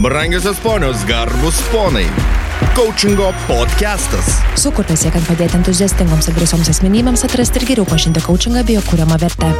Brangiosios 0.00 0.58
ponios, 0.58 1.04
garbus 1.04 1.60
ponai. 1.68 2.06
Coachingo 2.72 3.34
podcastas. 3.44 4.38
Sukurtas 4.56 5.02
siekiant 5.04 5.26
padėti 5.28 5.58
entuziastingoms 5.58 6.30
ir 6.30 6.36
drąsioms 6.38 6.70
asmenybėms 6.72 7.24
atrasti 7.26 7.60
ir 7.60 7.66
geriau 7.68 7.84
pažinti 7.84 8.22
coachingą 8.24 8.62
bei 8.64 8.78
jo 8.78 8.80
kūriamą 8.86 9.18
vertę. 9.20 9.50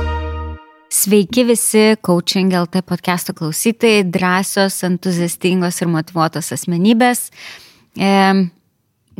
Sveiki 0.88 1.44
visi 1.44 1.82
Coaching 2.00 2.54
LT 2.56 2.80
podcast'o 2.88 3.34
klausytojai, 3.36 4.06
drąsios, 4.08 4.78
entuziastingos 4.88 5.82
ir 5.84 5.90
motivuotos 5.92 6.48
asmenybės. 6.56 7.26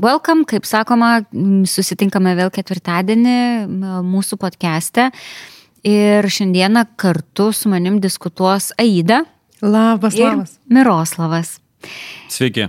Welcome, 0.00 0.46
kaip 0.48 0.64
sakoma, 0.64 1.18
susitinkame 1.68 2.32
vėl 2.38 2.48
ketvirtadienį 2.54 3.36
mūsų 4.08 4.40
podcast'e. 4.40 5.10
Ir 5.84 6.24
šiandieną 6.32 6.86
kartu 6.96 7.50
su 7.52 7.68
manim 7.68 8.00
diskutuos 8.00 8.70
Aida. 8.80 9.20
Labas, 9.62 10.14
ir 10.16 10.30
labas. 10.30 10.58
Miroslavas. 10.68 11.58
Sveiki. 12.28 12.68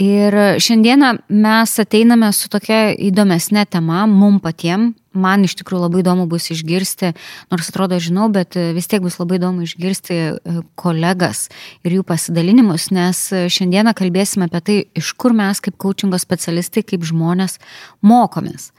Ir 0.00 0.32
šiandieną 0.56 1.10
mes 1.28 1.74
ateiname 1.82 2.30
su 2.32 2.48
tokia 2.48 2.94
įdomesnė 2.96 3.66
tema, 3.68 4.06
mum 4.08 4.38
patiem. 4.40 4.94
Man 5.12 5.44
iš 5.44 5.58
tikrųjų 5.58 5.82
labai 5.82 6.00
įdomu 6.00 6.24
bus 6.30 6.46
išgirsti, 6.54 7.10
nors 7.52 7.68
atrodo 7.68 7.98
žinau, 8.00 8.30
bet 8.32 8.56
vis 8.56 8.88
tiek 8.88 9.02
bus 9.04 9.18
labai 9.20 9.36
įdomu 9.40 9.66
išgirsti 9.66 10.16
e, 10.16 10.54
kolegas 10.78 11.48
ir 11.84 11.98
jų 11.98 12.06
pasidalinimus, 12.06 12.88
nes 12.94 13.20
šiandieną 13.28 13.92
kalbėsime 13.98 14.48
apie 14.48 14.62
tai, 14.64 14.78
iš 14.96 15.12
kur 15.20 15.34
mes 15.36 15.60
kaip 15.60 15.76
coachingo 15.82 16.20
specialistai, 16.22 16.86
kaip 16.86 17.04
žmonės 17.10 17.58
mokomės. 18.06 18.70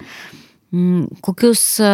Mm, 0.72 1.20
kokius 1.22 1.66
e, 1.84 1.94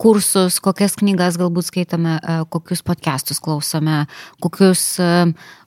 kursus, 0.00 0.60
kokias 0.62 0.96
knygas 1.00 1.38
galbūt 1.40 1.70
skaitome, 1.70 2.16
e, 2.20 2.40
kokius 2.52 2.82
podcastus 2.86 3.40
klausome, 3.42 4.04
kokius 4.44 4.96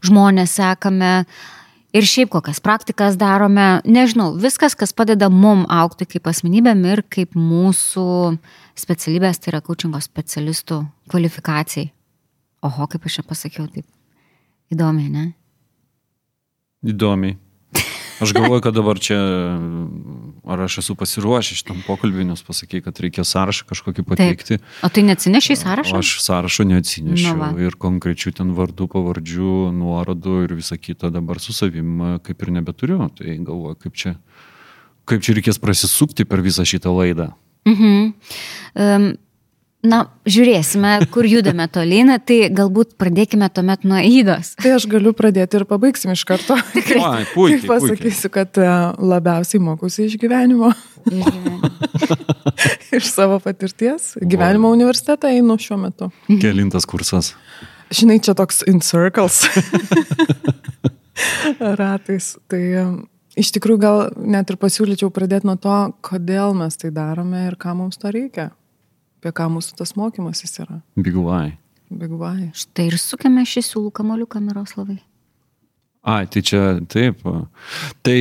žmonės 0.05 0.57
sekame 0.59 1.13
ir 1.93 2.05
šiaip 2.05 2.31
kokias 2.34 2.61
praktikas 2.61 3.17
darome, 3.20 3.81
nežinau, 3.85 4.31
viskas, 4.37 4.75
kas 4.77 4.93
padeda 4.93 5.29
mum 5.34 5.65
aukti 5.70 6.07
kaip 6.09 6.29
asmenybėm 6.29 6.85
ir 6.91 7.04
kaip 7.09 7.37
mūsų 7.37 8.37
specialybės, 8.79 9.41
tai 9.41 9.54
yra 9.54 9.63
kočingo 9.65 10.01
specialistų 10.04 10.84
kvalifikacijai. 11.11 11.89
Oho, 12.67 12.87
kaip 12.91 13.05
aš 13.07 13.20
čia 13.20 13.27
pasakiau, 13.27 13.67
taip 13.71 13.87
įdomiai, 14.73 15.09
ne? 15.13 15.27
Įdomiai. 16.85 17.37
Aš 18.20 18.34
galvoju, 18.35 18.62
kad 18.62 18.75
dabar 18.75 18.99
čia, 18.99 19.17
ar 20.49 20.63
aš 20.65 20.79
esu 20.81 20.95
pasiruošęs 20.99 21.62
šitam 21.62 21.79
pokalbį, 21.87 22.26
nes 22.31 22.43
pasakai, 22.45 22.81
kad 22.85 22.99
reikia 22.99 23.23
sąrašą 23.27 23.67
kažkokį 23.70 24.05
pateikti. 24.07 24.57
Taip. 24.59 24.73
O 24.84 24.89
tai 24.93 25.03
neatsinešiai 25.07 25.59
sąrašą? 25.61 26.01
Aš 26.01 26.11
sąrašo 26.26 26.65
neatsinešiau. 26.70 27.37
Nu, 27.39 27.63
ir 27.63 27.77
konkrečių 27.79 28.34
ten 28.41 28.51
vardų, 28.57 28.89
pavardžių, 28.95 29.53
nuorodų 29.77 30.35
ir 30.48 30.57
visa 30.59 30.79
kita 30.79 31.13
dabar 31.15 31.39
su 31.43 31.55
savim 31.55 32.20
kaip 32.26 32.43
ir 32.43 32.53
nebeturiu. 32.59 33.01
Tai 33.15 33.37
galvoju, 33.37 33.79
kaip 33.85 33.95
čia, 33.95 34.15
kaip 35.09 35.23
čia 35.26 35.37
reikės 35.39 35.61
prasisukti 35.63 36.27
per 36.27 36.43
visą 36.45 36.67
šitą 36.67 36.93
laidą. 36.95 37.31
Mhm. 37.70 38.13
Um, 38.76 39.11
Na, 39.80 40.02
žiūrėsime, 40.27 41.05
kur 41.08 41.24
judame 41.24 41.63
tolyn, 41.72 42.12
tai 42.27 42.49
galbūt 42.52 42.98
pradėkime 42.99 43.48
tuomet 43.48 43.85
nuo 43.88 44.02
įdos. 44.04 44.52
Tai 44.60 44.74
aš 44.76 44.90
galiu 44.91 45.13
pradėti 45.16 45.55
ir 45.55 45.63
pabaigsim 45.70 46.12
iš 46.12 46.26
karto. 46.27 46.58
Tikrai. 46.74 46.99
Ai, 46.99 47.22
puikiai, 47.32 47.62
Tik 47.62 47.70
pasakysiu, 47.72 48.32
kad 48.34 48.60
e, 48.60 48.66
labiausiai 49.00 49.63
mokusi 49.63 50.10
iš 50.10 50.18
gyvenimo. 50.20 50.74
iš 52.91 53.07
savo 53.16 53.40
patirties. 53.40 54.18
Gyvenimo 54.20 54.68
o. 54.68 54.76
universitetą 54.76 55.32
einu 55.32 55.55
šiuo 55.55 55.80
metu. 55.85 56.12
Kelintas 56.27 56.84
kursas. 56.84 57.32
Žinai, 57.96 58.20
čia 58.20 58.35
toks 58.35 58.66
in 58.68 58.84
circles. 58.84 59.46
Ratais. 61.80 62.34
Tai 62.52 62.63
e, 62.68 62.88
iš 63.40 63.55
tikrųjų 63.55 63.85
gal 63.88 64.07
net 64.19 64.52
ir 64.52 64.59
pasiūlyčiau 64.59 65.07
pradėti 65.07 65.47
nuo 65.47 65.56
to, 65.56 65.81
kodėl 66.03 66.52
mes 66.66 66.75
tai 66.75 66.91
darome 66.91 67.47
ir 67.47 67.56
ką 67.56 67.80
mums 67.80 67.96
to 67.96 68.12
reikia 68.12 68.52
apie 69.19 69.34
ką 69.35 69.50
mūsų 69.52 69.75
tas 69.80 69.96
mokymasis 70.00 70.62
yra. 70.63 70.80
Big 70.96 71.18
why. 71.19 71.57
Big 71.91 72.13
why. 72.16 72.50
Štai 72.56 72.88
ir 72.90 72.97
sukame 73.02 73.44
šį 73.47 73.66
siūlų 73.68 73.91
kamoliuką 74.00 74.41
Miroslavai. 74.44 75.00
Ai, 76.07 76.24
tai 76.31 76.41
čia 76.46 76.62
taip. 76.88 77.19
Tai, 78.07 78.18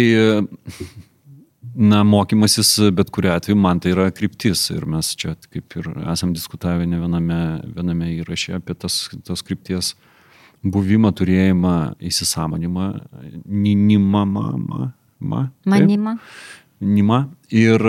na, 1.79 2.03
mokymasis 2.03 2.73
bet 2.97 3.13
kuriu 3.15 3.31
atveju 3.37 3.59
man 3.61 3.79
tai 3.81 3.95
yra 3.95 4.09
kryptis 4.11 4.65
ir 4.75 4.89
mes 4.91 5.13
čia 5.15 5.37
kaip 5.47 5.79
ir 5.79 5.91
esam 6.11 6.35
diskutavę 6.35 6.89
ne 6.91 6.99
viename, 6.99 7.41
viename 7.77 8.11
įraše 8.17 8.59
apie 8.59 8.75
tas, 8.75 9.05
tos 9.25 9.45
krypties 9.47 9.95
buvimą, 10.67 11.13
turėjimą, 11.15 11.77
įsisamonimą, 12.03 12.89
ninimą, 13.47 14.25
mamą. 14.27 14.93
Ma, 15.19 15.49
Manimą. 15.67 16.13
Nima. 16.81 17.25
Ir, 17.51 17.83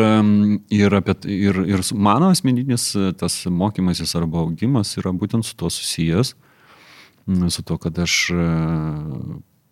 ir, 0.74 0.96
apie, 0.98 1.14
ir, 1.30 1.60
ir 1.68 1.84
mano 1.94 2.32
asmeninis 2.34 2.94
tas 3.20 3.36
mokymasis 3.46 4.16
arba 4.18 4.42
augimas 4.42 4.96
yra 4.98 5.12
būtent 5.14 5.46
su 5.46 5.54
to 5.60 5.70
susijęs, 5.70 6.34
su 7.54 7.64
to, 7.64 7.78
kad 7.78 8.00
aš 8.02 8.16
e, 8.34 8.48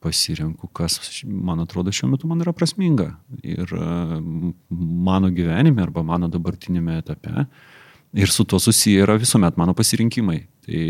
pasirenku, 0.06 0.70
kas, 0.76 1.00
man 1.26 1.64
atrodo, 1.64 1.92
šiuo 1.92 2.12
metu 2.12 2.30
man 2.30 2.44
yra 2.46 2.54
prasminga. 2.54 3.10
Ir 3.42 3.74
e, 3.74 3.90
mano 5.10 5.32
gyvenime 5.34 5.82
arba 5.88 6.06
mano 6.06 6.30
dabartinėme 6.30 7.00
etape. 7.02 7.48
Ir 8.18 8.32
su 8.32 8.46
to 8.46 8.60
susiję 8.62 9.08
yra 9.08 9.18
visuomet 9.18 9.58
mano 9.58 9.74
pasirinkimai. 9.78 10.44
Tai 10.68 10.84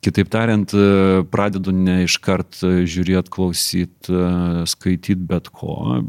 Kitaip 0.00 0.30
tariant, 0.32 0.72
e, 0.72 1.22
pradedu 1.28 1.74
ne 1.76 1.98
iškart 2.06 2.62
žiūrėti, 2.88 3.32
klausyti, 3.32 4.14
e, 4.14 4.62
skaityti 4.70 5.18
bet 5.28 5.50
ko, 5.52 6.00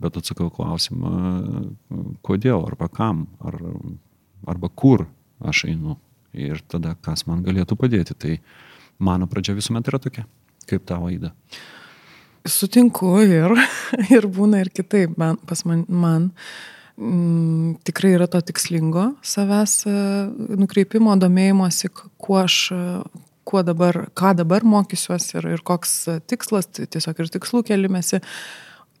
bet 0.00 0.18
atsakau 0.20 0.50
klausimą, 0.52 1.14
kodėl 2.26 2.66
arba 2.68 2.90
kam, 2.92 3.24
ar, 3.40 3.56
arba 4.44 4.68
kur 4.68 5.06
aš 5.40 5.64
einu 5.70 5.96
ir 6.36 6.60
tada 6.68 6.94
kas 7.00 7.24
man 7.28 7.40
galėtų 7.46 7.78
padėti. 7.80 8.14
Tai 8.14 8.36
mano 9.00 9.28
pradžia 9.30 9.56
visuomet 9.56 9.88
yra 9.88 10.00
tokia, 10.02 10.26
kaip 10.68 10.84
tavo 10.88 11.08
įda. 11.12 11.32
Sutinku 12.48 13.18
ir, 13.24 13.56
ir 14.16 14.28
būna 14.28 14.62
ir 14.64 14.72
kitaip. 14.72 15.16
Man, 15.20 15.40
pas 15.48 15.64
man, 15.68 15.84
man 15.88 16.30
m, 17.00 17.74
tikrai 17.86 18.14
yra 18.18 18.28
to 18.30 18.40
tikslingo 18.44 19.10
savęs 19.26 19.74
e, 19.88 19.96
nukreipimo, 20.60 21.16
domėjimosi, 21.20 21.90
kuo 22.20 22.40
aš 22.44 22.62
kuo 23.50 23.64
dabar, 23.66 24.04
ką 24.14 24.34
dabar 24.38 24.64
mokysiuosi 24.68 25.38
ir, 25.40 25.48
ir 25.56 25.62
koks 25.66 25.94
tikslas, 26.30 26.68
tai 26.70 26.86
tiesiog 26.86 27.18
ir 27.24 27.32
tikslų 27.34 27.64
kelimėsi. 27.72 28.20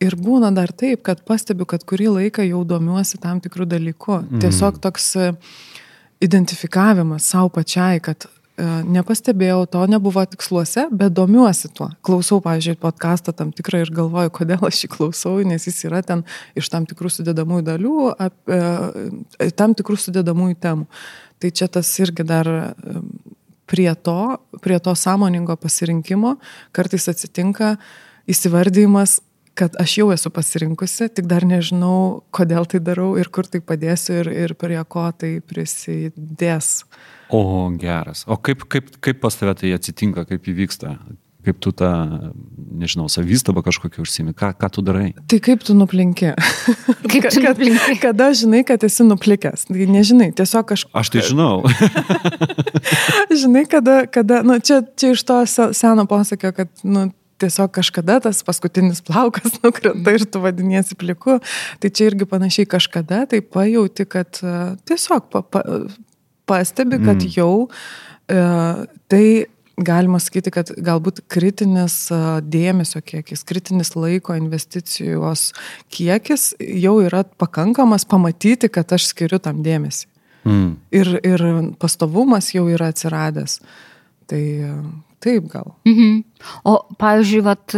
Ir 0.00 0.16
būna 0.16 0.48
dar 0.56 0.72
taip, 0.72 1.04
kad 1.06 1.20
pastebiu, 1.28 1.66
kad 1.68 1.84
kurį 1.86 2.08
laiką 2.16 2.46
jau 2.48 2.64
domiuosi 2.66 3.20
tam 3.20 3.42
tikrų 3.44 3.68
dalykų. 3.68 4.16
Mm. 4.24 4.42
Tiesiog 4.42 4.80
toks 4.82 5.10
e, 5.20 5.30
identifikavimas 6.24 7.28
savo 7.30 7.52
pačiai, 7.60 8.00
kad 8.02 8.26
E, 8.26 8.39
nepastebėjau, 8.58 9.64
to 9.70 9.84
nebuvo 9.90 10.24
tiksluose, 10.28 10.86
bet 10.92 11.14
domiuosi 11.16 11.70
tuo. 11.76 11.90
Klausau, 12.06 12.40
pavyzdžiui, 12.44 12.76
podcastą 12.80 13.32
tam 13.36 13.54
tikrą 13.56 13.84
ir 13.84 13.92
galvoju, 13.94 14.32
kodėl 14.40 14.66
aš 14.68 14.84
jį 14.84 14.90
klausau, 14.92 15.38
nes 15.46 15.64
jis 15.68 15.78
yra 15.88 16.02
ten 16.06 16.24
iš 16.58 16.68
tam 16.72 16.86
tikrų 16.88 17.12
sudėdamųjų 17.14 17.66
dalių, 17.70 17.96
apie, 18.26 18.60
tam 19.56 19.76
tikrų 19.78 19.96
sudėdamųjų 20.04 20.58
temų. 20.60 20.88
Tai 21.40 21.52
čia 21.56 21.70
tas 21.72 21.88
irgi 22.02 22.26
dar 22.28 22.50
e, 22.52 23.00
prie 23.70 23.88
to, 23.94 24.36
prie 24.60 24.76
to 24.82 24.92
sąmoningo 24.98 25.56
pasirinkimo 25.56 26.36
kartais 26.76 27.08
atsitinka 27.08 27.76
įsivardymas, 28.28 29.20
kad 29.56 29.76
aš 29.80 29.96
jau 30.00 30.10
esu 30.14 30.30
pasirinkusi, 30.32 31.08
tik 31.12 31.26
dar 31.30 31.44
nežinau, 31.48 32.22
kodėl 32.34 32.68
tai 32.70 32.80
darau 32.84 33.14
ir 33.20 33.30
kur 33.32 33.48
tai 33.48 33.62
padėsiu 33.64 34.20
ir, 34.20 34.30
ir 34.46 34.54
prie 34.58 34.78
ko 34.88 35.08
tai 35.16 35.38
prisidės. 35.40 36.84
O 37.30 37.70
geras. 37.78 38.24
O 38.26 38.36
kaip, 38.36 38.64
kaip, 38.68 38.90
kaip 39.00 39.20
pas 39.22 39.34
tave 39.36 39.54
tai 39.54 39.74
atsitinka, 39.76 40.26
kaip 40.28 40.48
įvyksta? 40.50 40.96
Kaip 41.40 41.56
tu 41.62 41.70
tą, 41.72 41.88
nežinau, 42.76 43.06
savystabą 43.08 43.62
kažkokią 43.64 44.02
užsimi, 44.04 44.34
ką, 44.36 44.50
ką 44.60 44.68
tu 44.74 44.82
darai? 44.84 45.14
Tai 45.30 45.38
kaip 45.40 45.62
tu 45.64 45.72
nuplinki? 45.72 46.34
Kaip 47.06 47.28
tu 47.32 47.40
nuplinki? 47.40 47.96
Kada 48.02 48.28
žinai, 48.36 48.60
kad 48.68 48.84
esi 48.84 49.06
nuplikęs? 49.08 49.64
Tai 49.70 49.86
nežinai, 49.94 50.28
tiesiog 50.36 50.68
kažkas. 50.68 50.92
Aš 51.00 51.12
tai 51.14 51.24
žinau. 51.30 51.62
žinai, 53.42 53.64
kada, 53.70 54.02
kada, 54.04 54.42
nu, 54.44 54.58
čia, 54.60 54.82
čia 55.00 55.14
iš 55.14 55.24
to 55.24 55.40
seno 55.48 56.04
posakio, 56.10 56.52
kad, 56.56 56.68
nu, 56.84 57.08
tiesiog 57.40 57.72
kažkada 57.72 58.18
tas 58.26 58.42
paskutinis 58.44 59.00
plaukas 59.06 59.56
nukrenta 59.64 60.14
ir 60.16 60.26
tu 60.28 60.42
vadiniesi 60.44 60.98
pliku. 60.98 61.38
Tai 61.80 61.88
čia 61.94 62.10
irgi 62.10 62.28
panašiai 62.28 62.68
kažkada, 62.68 63.24
tai 63.30 63.40
pajauti, 63.40 64.06
kad 64.10 64.42
uh, 64.44 64.76
tiesiog 64.88 65.30
pa, 65.32 65.40
pa, 65.40 65.64
pastebi, 66.50 66.98
kad 66.98 67.22
mm. 67.22 67.32
jau 67.36 67.54
e, 68.28 68.44
tai 69.10 69.24
galima 69.80 70.20
sakyti, 70.20 70.52
kad 70.52 70.72
galbūt 70.76 71.22
kritinis 71.32 71.96
e, 72.12 72.20
dėmesio 72.44 73.02
kiekis, 73.06 73.44
kritinis 73.48 73.94
laiko 73.96 74.36
investicijos 74.36 75.50
kiekis 75.94 76.50
jau 76.58 76.98
yra 77.04 77.24
pakankamas 77.40 78.06
pamatyti, 78.10 78.72
kad 78.72 78.92
aš 78.96 79.12
skiriu 79.14 79.40
tam 79.42 79.62
dėmesį. 79.66 80.08
Mm. 80.48 80.68
Ir, 80.96 81.14
ir 81.26 81.46
pastovumas 81.80 82.52
jau 82.54 82.64
yra 82.72 82.90
atsiradęs. 82.94 83.58
Tai 84.30 84.44
taip 85.20 85.48
gal. 85.52 85.74
Mhm. 85.88 86.22
O, 86.64 86.76
pavyzdžiui, 87.00 87.42
vat, 87.44 87.74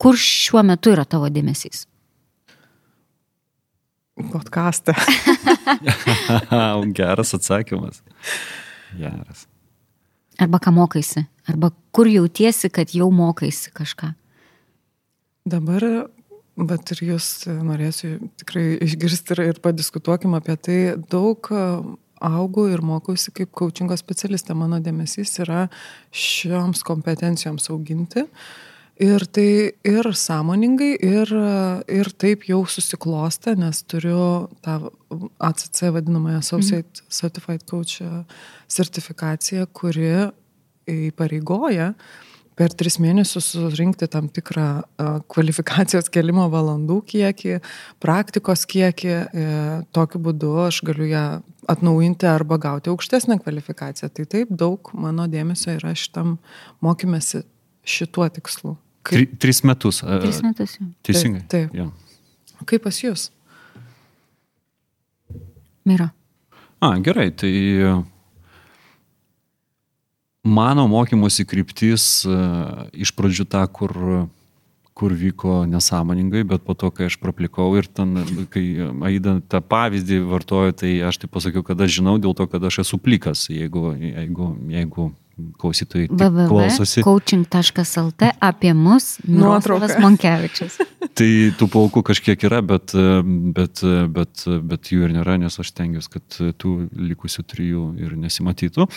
kur 0.00 0.18
šiuo 0.18 0.64
metu 0.66 0.94
yra 0.94 1.04
tavo 1.06 1.28
dėmesys? 1.32 1.87
Podcast'e. 4.18 4.94
Geras 6.98 7.34
atsakymas. 7.34 8.02
Geras. 8.98 9.46
Arba 10.38 10.58
ką 10.62 10.72
mokaisi? 10.74 11.24
Arba 11.48 11.70
kur 11.94 12.08
jautiesi, 12.10 12.70
kad 12.70 12.90
jau 12.94 13.10
mokaisi 13.14 13.70
kažką? 13.74 14.12
Dabar, 15.48 15.86
bet 16.58 16.92
ir 16.94 17.04
jūs 17.12 17.30
norėsiu 17.46 18.16
tikrai 18.40 18.66
išgirsti 18.84 19.36
ir, 19.36 19.42
ir 19.52 19.60
padiskutuokim 19.64 20.36
apie 20.38 20.56
tai. 20.60 20.78
Daug 21.10 21.50
e, 21.54 21.64
augu 22.20 22.68
ir 22.72 22.82
mokausi 22.84 23.32
kaip 23.34 23.54
coachingo 23.56 23.96
specialistė. 23.98 24.56
Mano 24.58 24.82
dėmesys 24.82 25.38
yra 25.44 25.66
šioms 26.10 26.82
kompetencijoms 26.86 27.70
auginti. 27.74 28.26
Ir 28.98 29.22
tai 29.30 29.74
ir 29.86 30.08
sąmoningai, 30.10 30.96
ir, 31.06 31.30
ir 31.86 32.08
taip 32.18 32.48
jau 32.48 32.64
susiklostė, 32.66 33.54
nes 33.54 33.84
turiu 33.86 34.48
tą 34.66 34.90
ACC 35.38 35.84
vadinamąją 35.94 36.40
Associate 36.42 37.04
mhm. 37.04 37.12
Certified 37.20 37.62
Coach 37.70 38.02
sertifikaciją, 38.66 39.68
kuri 39.70 40.10
įpareigoja 40.88 41.92
per 42.58 42.74
tris 42.74 42.98
mėnesius 42.98 43.52
surinkti 43.54 44.08
tam 44.10 44.26
tikrą 44.34 44.66
kvalifikacijos 45.30 46.10
kelimo 46.10 46.48
valandų 46.50 46.98
kiekį, 47.12 47.60
praktikos 48.02 48.66
kiekį. 48.68 49.12
E, 49.14 49.44
tokiu 49.94 50.20
būdu 50.26 50.50
aš 50.64 50.80
galiu 50.88 51.06
ją 51.06 51.24
atnaujinti 51.70 52.26
arba 52.26 52.58
gauti 52.58 52.90
aukštesnę 52.90 53.38
kvalifikaciją. 53.44 54.10
Tai 54.10 54.26
taip 54.34 54.50
daug 54.50 54.90
mano 54.98 55.28
dėmesio 55.30 55.76
yra 55.78 55.94
šitam 55.94 56.36
mokymėsi 56.82 57.44
šituo 57.86 58.26
tikslu. 58.34 58.74
Kaip... 59.08 59.16
Tri, 59.16 59.40
tris 59.40 59.62
metus. 59.64 60.02
Tris 60.04 60.42
metus. 60.44 60.76
Jau. 60.76 60.86
Teisingai. 61.08 61.42
Taip. 61.48 61.72
taip. 61.72 61.76
Ja. 61.78 62.64
Kaip 62.68 62.84
pas 62.84 63.00
jūs? 63.00 63.30
Mira. 65.88 66.10
A, 66.84 66.92
gerai, 67.02 67.30
tai 67.32 67.52
mano 70.44 70.84
mokymosi 70.90 71.46
kryptis 71.48 72.26
iš 72.92 73.12
pradžių 73.16 73.46
ta, 73.50 73.64
kur, 73.72 73.94
kur 74.98 75.14
vyko 75.16 75.62
nesąmoningai, 75.70 76.44
bet 76.48 76.66
po 76.66 76.76
to, 76.78 76.92
kai 76.94 77.08
aš 77.08 77.16
praplikau 77.22 77.70
ir 77.80 77.88
ten, 77.88 78.14
kai 78.52 78.66
Aida 79.08 79.38
tą 79.48 79.62
pavyzdį 79.64 80.20
vartojo, 80.28 80.76
tai 80.84 80.92
aš 81.08 81.22
tai 81.24 81.32
pasakiau, 81.32 81.64
kad 81.66 81.80
aš 81.80 81.98
žinau 81.98 82.18
dėl 82.20 82.36
to, 82.36 82.46
kad 82.50 82.68
aš 82.68 82.82
esu 82.84 83.00
plikas, 83.00 83.48
jeigu, 83.50 83.90
jeigu, 83.96 84.52
jeigu 84.76 85.10
klausytojai 85.58 86.08
klausosi. 86.48 87.02
coaching.lt 87.06 88.32
apie 88.40 88.72
mus 88.74 89.18
Nuotraukas 89.28 89.96
Monkevičius. 90.02 90.78
tai 91.18 91.28
tų 91.58 91.68
plaukų 91.72 92.02
kažkiek 92.06 92.42
yra, 92.48 92.60
bet, 92.64 92.94
bet, 93.54 93.82
bet, 94.14 94.44
bet 94.70 94.90
jų 94.92 95.06
ir 95.06 95.14
nėra, 95.16 95.38
nes 95.40 95.58
aš 95.60 95.72
tengiuosi, 95.76 96.10
kad 96.12 96.38
tų 96.60 96.72
likusių 97.10 97.44
trijų 97.48 97.84
ir 98.02 98.14
nesimatytų. 98.20 98.88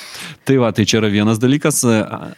Tai 0.47 0.57
va, 0.61 0.71
tai 0.75 0.85
čia 0.89 0.99
yra 1.01 1.11
vienas 1.13 1.41
dalykas. 1.41 1.83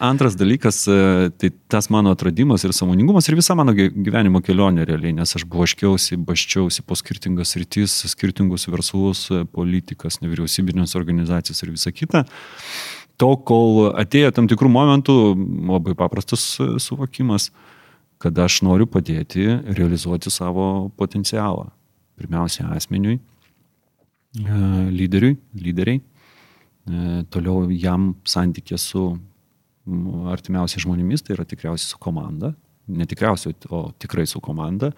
Antras 0.04 0.38
dalykas, 0.40 0.84
tai 0.86 1.52
tas 1.72 1.90
mano 1.92 2.14
atradimas 2.14 2.64
ir 2.66 2.74
samoningumas 2.76 3.28
ir 3.28 3.38
visa 3.40 3.56
mano 3.58 3.74
gyvenimo 3.76 4.42
kelionė 4.44 4.86
realiai, 4.88 5.14
nes 5.16 5.36
aš 5.38 5.46
blaškiausi, 5.50 6.20
baščiausi 6.24 6.84
po 6.86 6.98
skirtingas 6.98 7.56
rytis, 7.60 7.96
skirtingus 8.12 8.68
verslus, 8.72 9.26
politikas, 9.54 10.20
nevyriausybinės 10.24 10.96
organizacijas 10.98 11.64
ir 11.64 11.74
visa 11.74 11.94
kita 11.94 12.24
to, 13.20 13.30
kol 13.46 13.90
atėjo 13.94 14.32
tam 14.34 14.48
tikrų 14.50 14.70
momentų, 14.72 15.14
labai 15.70 15.94
paprastas 15.98 16.44
suvokimas, 16.82 17.50
kad 18.22 18.38
aš 18.40 18.62
noriu 18.64 18.86
padėti 18.88 19.46
realizuoti 19.76 20.32
savo 20.32 20.88
potencialą. 20.98 21.68
Pirmiausia, 22.18 22.68
asmeniui, 22.72 23.18
e, 23.18 24.58
lyderiui, 24.94 25.36
lyderiai, 25.58 26.00
e, 26.00 27.22
toliau 27.34 27.66
jam 27.74 28.12
santykė 28.24 28.78
su 28.78 29.08
artimiausiais 30.30 30.86
žmonėmis, 30.86 31.24
tai 31.24 31.34
yra 31.36 31.44
tikriausiai 31.48 31.90
su 31.90 31.98
komanda, 32.00 32.54
ne 32.88 33.06
tikriausiai, 33.08 33.56
o 33.68 33.90
tikrai 34.00 34.26
su 34.30 34.40
komanda, 34.44 34.92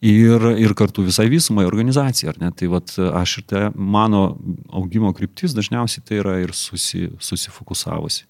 ir, 0.00 0.44
ir 0.58 0.74
kartu 0.78 1.02
visai 1.06 1.28
visumai 1.30 1.66
organizacijai, 1.66 2.32
ar 2.32 2.40
ne? 2.42 2.50
Tai 2.54 2.70
vat, 2.74 2.94
aš 2.98 3.38
ir 3.40 3.46
tai 3.50 3.62
mano 3.74 4.38
augimo 4.70 5.12
kryptis 5.16 5.54
dažniausiai 5.56 6.04
tai 6.06 6.20
yra 6.22 6.38
ir 6.42 6.54
susi, 6.54 7.08
susifokusavusi. 7.18 8.26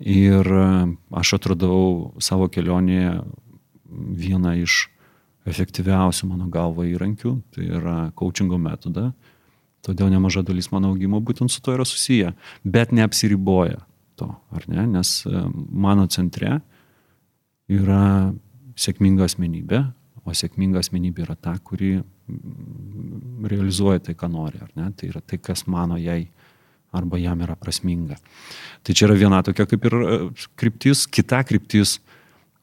Ir 0.00 0.48
aš 1.14 1.36
atradau 1.36 2.12
savo 2.22 2.48
kelionėje 2.50 3.20
vieną 4.18 4.56
iš 4.64 4.88
efektyviausių 5.46 6.28
mano 6.30 6.48
galvo 6.50 6.86
įrankių, 6.88 7.36
tai 7.54 7.68
yra 7.78 7.96
coachingo 8.16 8.58
metodą. 8.58 9.12
Todėl 9.84 10.08
nemaža 10.14 10.40
dalis 10.46 10.70
mano 10.72 10.94
augimo 10.94 11.20
būtent 11.20 11.52
su 11.52 11.60
to 11.60 11.74
yra 11.76 11.84
susiję, 11.84 12.32
bet 12.64 12.94
neapsiriboja 12.96 13.82
to, 14.16 14.30
ar 14.54 14.64
ne? 14.70 14.86
Nes 14.88 15.18
mano 15.68 16.06
centre 16.08 16.62
yra 17.68 18.32
sėkminga 18.80 19.28
asmenybė, 19.28 19.82
o 20.24 20.32
sėkminga 20.32 20.80
asmenybė 20.80 21.26
yra 21.26 21.36
ta, 21.36 21.54
kuri 21.62 21.98
mm, 22.00 23.44
realizuoja 23.50 24.02
tai, 24.08 24.16
ką 24.18 24.30
nori, 24.32 24.60
ar 24.64 24.72
ne? 24.78 24.88
Tai 24.96 25.10
yra 25.12 25.20
tai, 25.20 25.38
kas 25.42 25.66
mano 25.70 25.98
jai 26.00 26.22
arba 26.94 27.18
jam 27.18 27.42
yra 27.42 27.56
prasminga. 27.58 28.16
Tai 28.82 28.94
čia 28.94 29.08
yra 29.08 29.18
viena 29.18 29.42
tokia 29.44 29.66
kaip 29.68 29.86
ir 29.88 29.96
e, 29.98 30.18
kryptis, 30.58 31.04
kita 31.10 31.42
kryptis, 31.46 31.98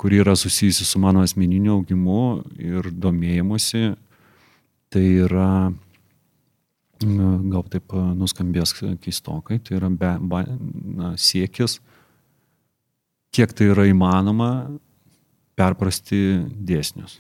kuri 0.02 0.22
yra 0.24 0.36
susijusi 0.40 0.88
su 0.88 1.00
mano 1.00 1.22
asmeniniu 1.22 1.76
augimu 1.78 2.22
ir 2.58 2.90
domėjimuose, 3.04 3.94
tai 4.92 5.04
yra, 5.28 5.72
gal 7.02 7.66
taip 7.74 7.94
e, 7.94 8.06
nuskambės 8.18 8.74
keistokai, 9.04 9.60
tai 9.62 9.78
yra 9.78 9.92
be, 9.94 10.14
be, 10.32 10.46
na, 10.98 11.14
siekis, 11.20 11.78
kiek 13.36 13.54
tai 13.56 13.70
yra 13.76 13.86
įmanoma 13.92 14.52
perprasti 15.60 16.24
dėsnius. 16.56 17.20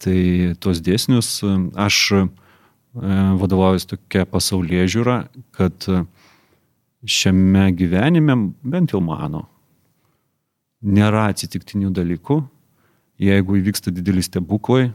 Tai 0.00 0.20
tuos 0.62 0.80
dėsnius 0.80 1.42
aš 1.76 1.96
e, 2.16 2.20
vadovaujuosi 3.40 3.90
tokia 3.90 4.24
pasaulyje 4.28 4.86
žiūra, 4.94 5.16
kad 5.56 5.84
e, 5.92 6.04
šiame 7.04 7.66
gyvenime, 7.76 8.36
bent 8.64 8.94
jau 8.94 9.02
mano, 9.04 9.44
nėra 10.80 11.28
atsitiktinių 11.34 11.92
dalykų. 11.96 12.40
Jeigu 13.20 13.58
įvyksta 13.60 13.92
dideli 13.92 14.24
stebuklai, 14.24 14.94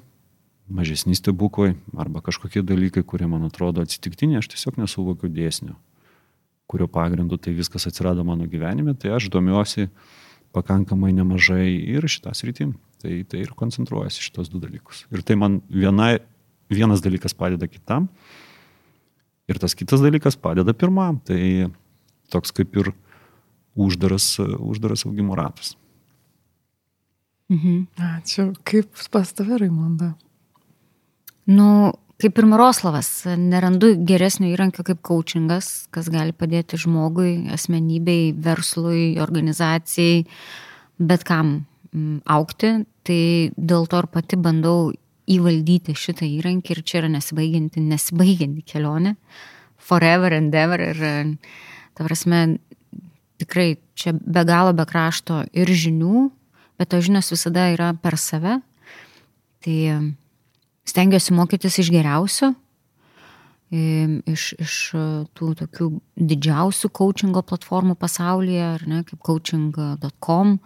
mažesni 0.65 1.13
stebuklai 1.13 1.75
arba 1.93 2.23
kažkokie 2.25 2.63
dalykai, 2.65 3.03
kurie 3.05 3.29
man 3.29 3.45
atrodo 3.45 3.85
atsitiktiniai, 3.85 4.41
aš 4.41 4.49
tiesiog 4.55 4.79
nesuvokiu 4.81 5.29
dėsnio, 5.29 5.75
kurio 6.65 6.89
pagrindu 6.89 7.37
tai 7.37 7.53
viskas 7.53 7.85
atsirado 7.85 8.25
mano 8.25 8.49
gyvenime, 8.49 8.95
tai 8.97 9.13
aš 9.13 9.29
domiuosi 9.29 9.91
pakankamai 10.55 11.13
nemažai 11.13 11.69
ir 11.69 12.09
šitas 12.09 12.41
rytim. 12.47 12.73
Tai, 13.05 13.19
tai 13.29 13.43
ir 13.43 13.51
koncentruojasi 13.53 14.23
šitos 14.25 14.49
du 14.49 14.57
dalykus. 14.57 15.03
Ir 15.13 15.21
tai 15.21 15.35
man 15.37 15.59
viena, 15.69 16.15
vienas 16.73 17.03
dalykas 17.05 17.35
padeda 17.37 17.67
kitam, 17.69 18.07
ir 19.45 19.59
tas 19.61 19.77
kitas 19.77 20.01
dalykas 20.01 20.39
padeda 20.41 20.73
pirmam. 20.73 21.19
Tai 21.21 21.37
toks 22.33 22.55
kaip 22.55 22.73
ir 22.81 22.89
uždaras, 23.77 24.39
uždaras 24.41 25.05
augimo 25.05 25.37
ratas. 25.37 25.75
Mhm. 27.53 27.85
Ačiū. 28.01 28.55
Kaip 28.65 28.89
pas 29.13 29.29
tave, 29.37 29.59
Raimonda? 29.61 30.15
Nu, 31.45 31.93
kaip 32.17 32.41
ir 32.41 32.47
Miroslavas, 32.49 33.09
nerandu 33.37 33.91
geresnio 34.01 34.49
įrankio 34.49 34.81
kaip 34.87 35.03
coachingas, 35.05 35.85
kas 35.93 36.09
gali 36.09 36.33
padėti 36.33 36.79
žmogui, 36.81 37.51
asmenybei, 37.53 38.33
verslui, 38.33 39.19
organizacijai, 39.21 40.25
bet 40.97 41.27
kam 41.27 41.67
aukti, 42.25 42.71
tai 43.05 43.21
dėl 43.55 43.87
to 43.89 44.01
ir 44.03 44.07
pati 44.11 44.39
bandau 44.39 44.91
įvaldyti 45.31 45.95
šitą 45.97 46.27
įrankį 46.27 46.75
ir 46.75 46.81
čia 46.85 46.99
yra 47.01 47.09
nesibaigianti, 47.15 47.81
nesibaigianti 47.81 48.65
kelionė, 48.67 49.15
forever 49.77 50.33
and 50.33 50.53
ever 50.55 50.81
ir, 50.81 51.01
ta 51.97 52.05
prasme, 52.05 52.59
tikrai 53.41 53.75
čia 53.97 54.13
be 54.15 54.43
galo 54.47 54.73
be 54.75 54.85
krašto 54.87 55.43
ir 55.53 55.69
žinių, 55.69 56.29
bet 56.79 56.91
tos 56.91 57.07
žinios 57.07 57.31
visada 57.33 57.69
yra 57.73 57.93
per 57.97 58.19
save. 58.21 58.59
Tai 59.65 59.77
stengiuosi 60.85 61.33
mokytis 61.33 61.79
iš 61.81 61.89
geriausio, 61.93 62.51
iš, 63.71 64.51
iš 64.61 64.75
tų 65.35 65.53
tokių 65.61 65.89
didžiausių 66.15 66.91
coachingo 66.93 67.41
platformų 67.41 67.97
pasaulyje, 67.97 68.61
ar 68.75 68.85
ne, 68.87 69.01
kaip 69.07 69.23
coaching.com 69.25 70.59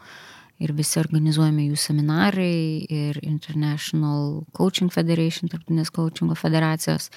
ir 0.60 0.74
visi 0.76 1.00
organizuojami 1.00 1.70
jų 1.70 1.78
seminarai 1.80 2.86
ir 2.92 3.20
International 3.24 4.42
Coaching 4.56 4.92
Federation, 4.94 5.52
tarptautinės 5.52 5.92
coachingo 5.96 6.36
federacijos, 6.40 7.10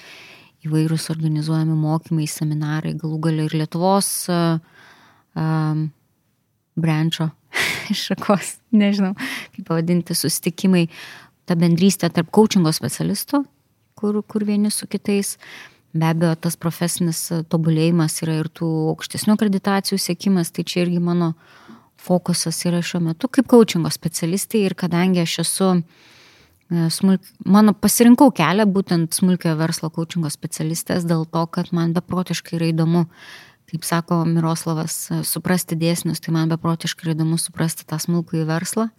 įvairūs 0.63 1.09
organizuojami 1.11 1.75
mokymai, 1.75 2.27
seminarai, 2.31 2.95
galų 2.99 3.19
galia 3.25 3.47
ir 3.49 3.57
Lietuvos 3.59 4.11
um, 4.31 5.89
brančio 6.79 7.29
šakos, 8.05 8.57
nežinau, 8.71 9.11
kaip 9.55 9.67
pavadinti, 9.67 10.15
susitikimai, 10.15 10.87
ta 11.43 11.59
bendrystė 11.59 12.09
tarp 12.13 12.31
coachingo 12.33 12.71
specialistų, 12.73 13.43
kur, 13.99 14.23
kur 14.23 14.47
vieni 14.47 14.71
su 14.71 14.87
kitais. 14.87 15.35
Be 15.93 16.07
abejo, 16.09 16.31
tas 16.47 16.55
profesinis 16.57 17.19
tobulėjimas 17.53 18.15
yra 18.23 18.39
ir 18.39 18.47
tų 18.49 18.65
aukštesnių 18.95 19.35
akreditacijų 19.35 19.99
sėkimas, 20.01 20.49
tai 20.49 20.63
čia 20.65 20.87
irgi 20.87 20.97
mano 21.03 21.35
fokusas 22.01 22.59
yra 22.67 22.81
šiuo 22.83 23.01
metu 23.09 23.29
kaip 23.31 23.47
coachingo 23.51 23.91
specialistai 23.93 24.65
ir 24.67 24.75
kadangi 24.79 25.23
aš 25.23 25.39
esu 25.45 25.69
e, 25.77 26.89
smulk, 26.91 27.23
mano 27.45 27.73
pasirinkau 27.73 28.33
kelią 28.35 28.67
būtent 28.75 29.15
smulkio 29.15 29.55
verslo 29.59 29.89
coachingo 29.93 30.31
specialistės 30.33 31.07
dėl 31.07 31.25
to, 31.25 31.45
kad 31.47 31.71
man 31.75 31.95
beprotiškai 31.95 32.59
yra 32.59 32.71
įdomu 32.73 33.07
kaip 33.73 33.85
sako 33.87 34.19
Miroslavas, 34.29 35.07
suprasti 35.25 35.73
dėsnius, 35.79 36.19
tai 36.21 36.33
man 36.35 36.51
beprotiškai 36.51 37.15
įdomu 37.15 37.39
suprasti 37.41 37.87
tą 37.89 37.97
smulkų 37.97 38.43
į 38.43 38.45
verslą. 38.45 38.89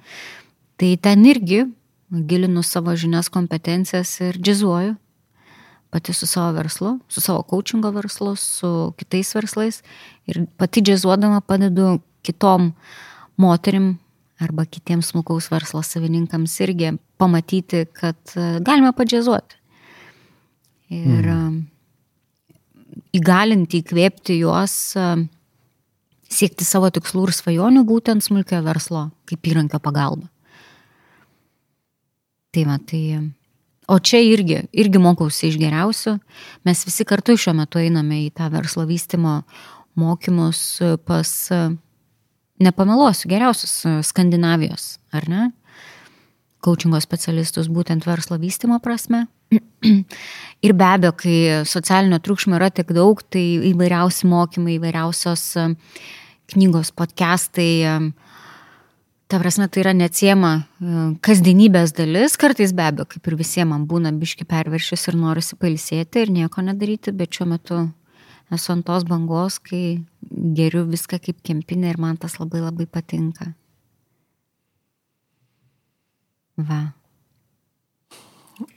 Tai 0.83 0.89
ten 0.99 1.23
irgi 1.31 1.61
gilinu 2.11 2.65
savo 2.67 2.97
žinias, 2.99 3.31
kompetencijas 3.31 4.17
ir 4.25 4.39
džizuoju 4.41 4.97
pati 5.95 6.13
su 6.13 6.27
savo 6.27 6.53
verslu, 6.57 6.99
su 7.09 7.21
savo 7.21 7.45
coachingo 7.47 7.93
verslu, 7.95 8.35
su 8.37 8.93
kitais 8.99 9.31
verslais 9.35 9.83
ir 10.27 10.41
pati 10.59 10.83
džizuodama 10.83 11.39
padedu 11.47 12.01
kitom 12.25 12.73
moterim 13.41 13.93
arba 14.43 14.65
kitiems 14.67 15.13
smulkaus 15.13 15.51
verslo 15.53 15.83
savininkams 15.85 16.57
irgi 16.67 16.95
pamatyti, 17.21 17.85
kad 17.95 18.35
galime 18.67 18.91
padžiazuoti. 18.97 19.61
Ir 20.95 21.31
mm 21.31 21.63
įgalinti, 23.15 23.83
įkvėpti 23.83 24.39
juos 24.41 24.75
siekti 26.35 26.67
savo 26.67 26.91
tikslų 26.95 27.29
ir 27.29 27.35
svajonių 27.37 27.85
būtent 27.87 28.27
smulkio 28.27 28.61
verslo 28.65 29.09
kaip 29.29 29.51
įrankio 29.51 29.81
pagalba. 29.83 30.29
Tai 32.55 32.67
va, 32.69 32.79
tai. 32.79 33.03
O 33.91 33.99
čia 34.01 34.23
irgi, 34.25 34.63
irgi 34.73 35.01
mokausi 35.03 35.51
iš 35.51 35.59
geriausių. 35.61 36.15
Mes 36.65 36.85
visi 36.87 37.05
kartu 37.05 37.35
šiuo 37.37 37.53
metu 37.59 37.83
einame 37.83 38.23
į 38.25 38.31
tą 38.39 38.47
verslo 38.53 38.87
vystimo 38.89 39.43
mokymus 40.01 40.61
pas, 41.05 41.33
nepameluosiu, 42.63 43.29
geriausius 43.31 43.83
Skandinavijos, 44.07 44.99
ar 45.15 45.29
ne? 45.31 45.45
Coachingo 46.65 47.01
specialistus 47.03 47.69
būtent 47.69 48.07
verslo 48.09 48.39
vystimo 48.41 48.79
prasme. 48.81 49.27
Ir 50.65 50.73
be 50.73 50.87
abejo, 50.87 51.13
kai 51.21 51.37
socialinio 51.69 52.19
triukšmo 52.25 52.57
yra 52.57 52.71
tiek 52.73 52.89
daug, 52.97 53.21
tai 53.29 53.43
įvairiausi 53.71 54.29
mokymai, 54.31 54.79
įvairiausios 54.79 55.43
e, 55.61 55.67
knygos, 56.55 56.95
podcastai, 56.97 57.73
e, 57.85 57.97
ta 59.29 59.41
prasme, 59.43 59.69
tai 59.69 59.85
yra 59.85 59.93
neatsiema 59.99 60.55
e, 60.57 61.05
kasdienybės 61.27 61.93
dalis, 61.99 62.39
kartais 62.41 62.73
be 62.77 62.87
abejo, 62.87 63.11
kaip 63.13 63.29
ir 63.29 63.37
visiems 63.43 63.75
man 63.75 63.85
būna 63.91 64.15
biški 64.17 64.49
perviršis 64.49 65.11
ir 65.13 65.21
norisi 65.21 65.61
pailsėti 65.61 66.25
ir 66.25 66.33
nieko 66.33 66.65
nedaryti, 66.65 67.13
bet 67.13 67.37
šiuo 67.37 67.51
metu 67.53 67.85
esu 68.53 68.73
ant 68.75 68.85
tos 68.87 69.07
bangos, 69.09 69.59
kai 69.63 70.03
geriu 70.57 70.85
viską 70.89 71.21
kaip 71.23 71.41
kempinė 71.47 71.95
ir 71.95 72.01
man 72.01 72.19
tas 72.21 72.37
labai 72.41 72.61
labai 72.65 72.87
patinka. 72.91 73.53
Va. 76.57 76.83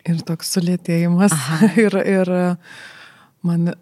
Ir 0.10 0.24
toks 0.26 0.56
sulėtėjimas. 0.56 1.36
Aha. 1.36 1.68
Ir, 1.84 1.94
ir 2.02 2.32
man 3.46 3.74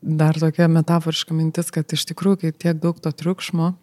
dar 0.00 0.38
tokia 0.40 0.68
metaforiška 0.72 1.34
mintis, 1.36 1.68
kad 1.74 1.90
iš 1.92 2.06
tikrųjų, 2.08 2.38
kai 2.40 2.52
tiek 2.54 2.78
daug 2.80 2.96
to 3.02 3.12
triukšmo, 3.12 3.74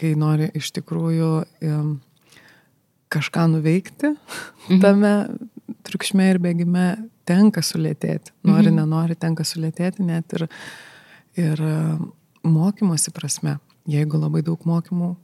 kai 0.00 0.14
nori 0.16 0.48
iš 0.56 0.70
tikrųjų 0.78 1.30
kažką 3.10 3.46
nuveikti, 3.52 4.14
mhm. 4.14 4.80
tame 4.80 5.12
triukšme 5.86 6.30
ir 6.30 6.40
bėgime 6.42 6.86
tenka 7.30 7.62
sulėtėti. 7.64 8.34
Nori, 8.46 8.68
mhm. 8.68 8.82
nenori, 8.82 9.16
tenka 9.18 9.46
sulėtėti 9.46 10.06
net 10.06 10.36
ir, 10.38 10.46
ir 11.38 11.64
mokymosi 12.46 13.14
prasme. 13.16 13.58
Jeigu 13.90 14.20
labai 14.20 14.42
daug 14.46 14.62
mokymų, 14.68 15.14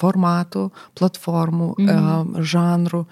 formatų, 0.00 0.64
platformų, 0.98 1.70
mhm. 1.78 2.42
žanrų, 2.52 3.04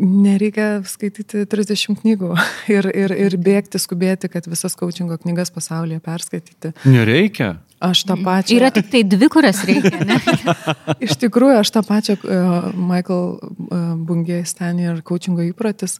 Nereikia 0.00 0.80
skaityti 0.88 1.44
30 1.50 1.98
knygų 2.00 2.30
ir, 2.76 2.88
ir, 2.96 3.12
ir 3.26 3.36
bėgti, 3.40 3.80
skubėti, 3.82 4.30
kad 4.32 4.46
visas 4.48 4.76
coachingo 4.78 5.18
knygas 5.20 5.52
pasaulyje 5.52 6.00
perskaityti. 6.04 6.72
Nereikia. 6.88 7.58
Aš 7.80 8.02
tą 8.08 8.16
pačią. 8.20 8.58
Yra 8.58 8.68
tik 8.72 8.90
tai 8.92 9.00
dvi, 9.08 9.28
kurias 9.32 9.62
reikia, 9.68 10.02
ne? 10.04 10.18
Iš 11.06 11.16
tikrųjų, 11.20 11.60
aš 11.62 11.72
tą 11.72 11.82
pačią 11.84 12.18
uh, 12.20 12.68
Michael 12.76 13.38
uh, 13.40 13.94
Bungės 13.96 14.52
ten 14.58 14.82
ir 14.82 15.00
coachingo 15.04 15.44
įpratis. 15.46 15.96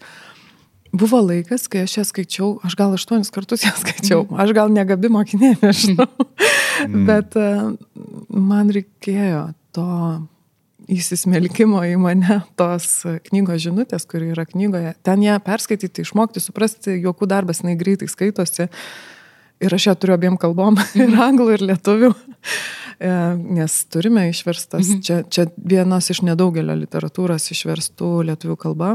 Buvo 0.93 1.21
laikas, 1.23 1.69
kai 1.71 1.85
aš 1.87 2.01
ją 2.01 2.05
skaičiau, 2.09 2.51
aš 2.67 2.75
gal 2.77 2.97
aštuonis 2.97 3.33
kartus 3.33 3.65
ją 3.65 3.73
skaičiau, 3.79 4.25
mhm. 4.27 4.41
aš 4.43 4.53
gal 4.57 4.73
negabi 4.75 5.09
mokinė, 5.13 5.55
nežinau, 5.63 6.09
mm. 6.11 7.05
bet 7.09 7.37
uh, 7.39 7.71
man 8.35 8.73
reikėjo 8.75 9.45
to 9.77 9.87
įsismelkimo 10.91 11.83
į 11.87 11.95
mane 12.01 12.41
tos 12.59 13.03
knygos 13.29 13.63
žinutės, 13.67 14.07
kuri 14.11 14.33
yra 14.35 14.47
knygoje. 14.49 14.95
Ten 15.07 15.25
ją 15.25 15.39
perskaityti, 15.45 16.05
išmokti, 16.07 16.43
suprasti, 16.43 16.97
jokų 17.05 17.29
darbas, 17.31 17.63
jinai 17.63 17.77
greitai 17.81 18.11
skaitosi. 18.11 18.69
Ir 19.61 19.77
aš 19.77 19.91
ją 19.91 19.95
turiu 20.01 20.17
abiem 20.17 20.39
kalbom, 20.41 20.79
ir 20.99 21.07
mhm. 21.07 21.23
anglų, 21.27 21.51
ir 21.59 21.67
lietuvių. 21.73 22.11
E, 23.01 23.13
nes 23.61 23.77
turime 23.93 24.27
išverstas, 24.31 24.89
mhm. 24.89 25.05
čia, 25.05 25.21
čia 25.29 25.47
vienas 25.57 26.11
iš 26.13 26.23
nedaugelio 26.27 26.77
literatūros 26.83 27.51
išverstų 27.55 28.11
lietuvių 28.33 28.59
kalba. 28.61 28.95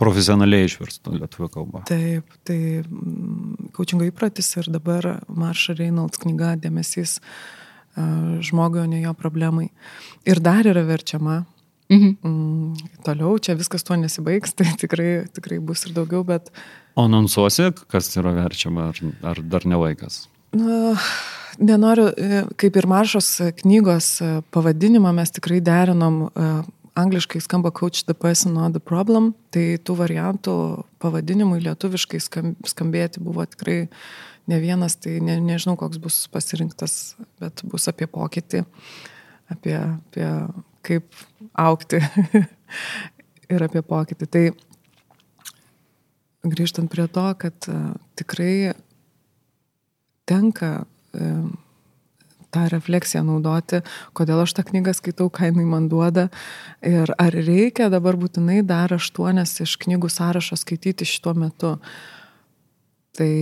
Profesionaliai 0.00 0.64
išverstų 0.64 1.18
lietuvių 1.18 1.48
kalba. 1.52 1.82
Taip, 1.88 2.24
tai 2.48 2.56
kaučingo 3.76 4.06
mm, 4.06 4.12
įpratis 4.12 4.48
ir 4.56 4.70
dabar 4.72 5.18
Marša 5.28 5.76
Reynolds 5.76 6.22
knyga 6.22 6.54
Dėmesys 6.62 7.18
žmogui, 8.44 8.82
o 8.82 8.86
ne 8.90 9.00
jo 9.02 9.14
problemai. 9.16 9.70
Ir 10.28 10.42
dar 10.44 10.68
yra 10.68 10.84
verčiama. 10.86 11.42
Mhm. 11.90 12.10
Mm, 12.22 12.74
toliau 13.02 13.38
čia 13.42 13.56
viskas 13.58 13.82
tuo 13.82 13.96
nesibaigs, 13.98 14.54
tai 14.58 14.70
tikrai, 14.78 15.26
tikrai 15.34 15.58
bus 15.58 15.86
ir 15.88 15.96
daugiau, 15.96 16.22
bet... 16.26 16.52
O 16.94 17.06
anonsuosi, 17.08 17.70
kas 17.90 18.12
yra 18.20 18.34
verčiama, 18.36 18.90
ar, 18.92 19.00
ar 19.32 19.42
dar 19.42 19.66
ne 19.66 19.78
laikas? 19.78 20.24
Na, 20.54 20.94
nenoriu, 21.58 22.10
e, 22.14 22.44
kaip 22.58 22.78
ir 22.78 22.86
Maršos 22.90 23.32
knygos 23.62 24.12
e, 24.22 24.30
pavadinimą 24.54 25.12
mes 25.14 25.34
tikrai 25.34 25.58
derinom, 25.66 26.28
e, 26.30 26.52
angliškai 27.00 27.40
skamba 27.42 27.70
Coach 27.74 28.04
the 28.06 28.14
person, 28.14 28.54
not 28.54 28.72
the 28.72 28.80
problem, 28.82 29.32
tai 29.50 29.78
tų 29.82 29.96
variantų 29.98 30.54
pavadinimui 31.02 31.60
lietuviškai 31.64 32.20
skambėti 32.70 33.22
buvo 33.22 33.46
tikrai 33.50 33.88
ne 34.50 34.58
vienas, 34.62 34.96
tai 35.00 35.18
ne, 35.24 35.38
nežinau, 35.44 35.76
koks 35.80 36.00
bus 36.02 36.18
pasirinktas, 36.32 36.96
bet 37.42 37.62
bus 37.70 37.88
apie 37.90 38.08
pokytį, 38.10 38.64
apie, 39.54 39.76
apie 39.78 40.28
kaip 40.86 41.22
aukti 41.58 42.02
ir 43.54 43.66
apie 43.66 43.82
pokytį. 43.86 44.30
Tai 44.34 44.44
grįžtant 46.50 46.90
prie 46.92 47.06
to, 47.12 47.26
kad 47.40 47.70
uh, 47.72 47.90
tikrai 48.18 48.72
tenka 50.30 50.70
uh, 50.82 51.50
tą 52.50 52.66
refleksiją 52.70 53.22
naudoti, 53.26 53.80
kodėl 54.16 54.42
aš 54.44 54.54
tą 54.58 54.64
knygą 54.66 54.94
skaitau, 54.96 55.28
ką 55.30 55.50
jinai 55.50 55.66
man 55.68 55.88
duoda 55.90 56.28
ir 56.86 57.12
ar 57.20 57.34
reikia 57.34 57.90
dabar 57.92 58.18
būtinai 58.20 58.60
dar 58.66 58.92
aštuonias 58.96 59.56
iš 59.64 59.76
knygų 59.84 60.10
sąrašo 60.10 60.58
skaityti 60.58 61.06
šituo 61.08 61.36
metu. 61.38 61.76
Tai 63.16 63.32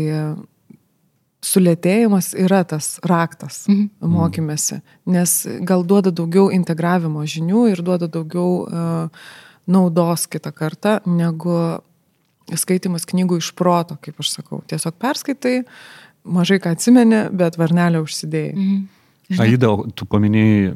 sulėtėjimas 1.48 2.32
yra 2.38 2.62
tas 2.68 2.96
raktas 3.06 3.64
mhm. 3.70 4.12
mokymėsi, 4.14 4.80
nes 5.08 5.34
gal 5.66 5.84
duoda 5.88 6.12
daugiau 6.14 6.48
integravimo 6.54 7.24
žinių 7.26 7.68
ir 7.72 7.84
duoda 7.84 8.08
daugiau 8.10 8.64
uh, 8.64 9.28
naudos 9.68 10.26
kitą 10.30 10.52
kartą, 10.56 10.98
negu 11.06 11.56
skaitimas 12.56 13.04
knygų 13.08 13.42
iš 13.42 13.50
proto, 13.56 13.98
kaip 14.00 14.20
aš 14.22 14.32
sakau. 14.38 14.62
Tiesiog 14.68 14.96
perskaitai, 15.00 15.58
mažai 16.24 16.56
ką 16.64 16.72
atsimeni, 16.76 17.26
bet 17.36 17.58
varnelę 17.60 18.00
užsidėjai. 18.04 18.54
Mhm. 18.56 18.86
Aida, 19.44 19.68
tu 19.92 20.06
paminėjai, 20.08 20.72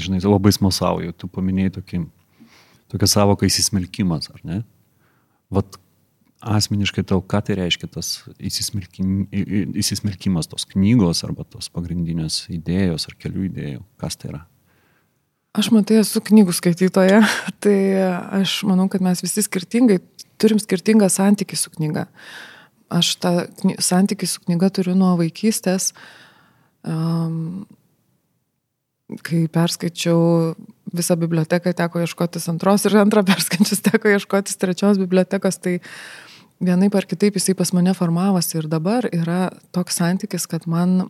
žinai, 0.00 0.22
labai 0.24 0.52
smalsauju, 0.56 1.12
tu 1.12 1.28
paminėjai 1.28 1.74
tokį, 1.74 1.98
tokią 2.94 3.08
savoką 3.12 3.48
įsismelkimas, 3.50 4.30
ar 4.32 4.40
ne? 4.48 4.62
Vat 5.52 5.76
asmeniškai 6.40 7.04
tau, 7.04 7.20
ką 7.20 7.42
tai 7.44 7.56
reiškia 7.58 7.90
tas 7.92 8.12
įsismelkim, 8.40 9.26
įsismelkimas 9.80 10.48
tos 10.50 10.64
knygos 10.70 11.24
arba 11.26 11.44
tos 11.44 11.68
pagrindinės 11.72 12.46
idėjos 12.52 13.08
ar 13.10 13.18
kelių 13.20 13.48
idėjų, 13.50 13.82
kas 14.00 14.16
tai 14.20 14.32
yra? 14.32 14.44
Aš 15.50 15.72
matai, 15.74 15.98
esu 16.04 16.22
knygų 16.22 16.54
skaitytoja, 16.54 17.24
tai 17.64 17.76
aš 18.40 18.60
manau, 18.68 18.88
kad 18.92 19.04
mes 19.04 19.22
visi 19.24 19.44
skirtingai 19.44 19.98
turim 20.40 20.60
skirtingą 20.62 21.10
santykį 21.12 21.58
su 21.58 21.72
knyga. 21.74 22.06
Aš 22.90 23.14
tą 23.22 23.34
santykį 23.82 24.28
su 24.30 24.40
knyga 24.46 24.70
turiu 24.74 24.96
nuo 24.98 25.12
vaikystės. 25.20 25.92
Um, 26.80 27.66
kai 29.26 29.44
perskaičiau 29.50 30.54
visą 30.94 31.16
biblioteką, 31.18 31.72
teko 31.76 32.02
ieškotis 32.04 32.48
antros 32.50 32.86
ir 32.86 32.96
antrą 33.02 33.22
perskaičius 33.26 33.82
teko 33.86 34.14
ieškotis 34.14 34.58
trečios 34.58 35.00
bibliotekos, 35.02 35.58
tai 35.62 35.78
vienaip 36.60 36.94
ar 36.94 37.08
kitaip 37.08 37.38
jisai 37.38 37.56
pas 37.58 37.72
mane 37.76 37.94
formavosi 37.96 38.58
ir 38.60 38.68
dabar 38.70 39.08
yra 39.12 39.48
toks 39.72 40.00
santykis, 40.00 40.46
kad 40.50 40.68
man 40.70 41.08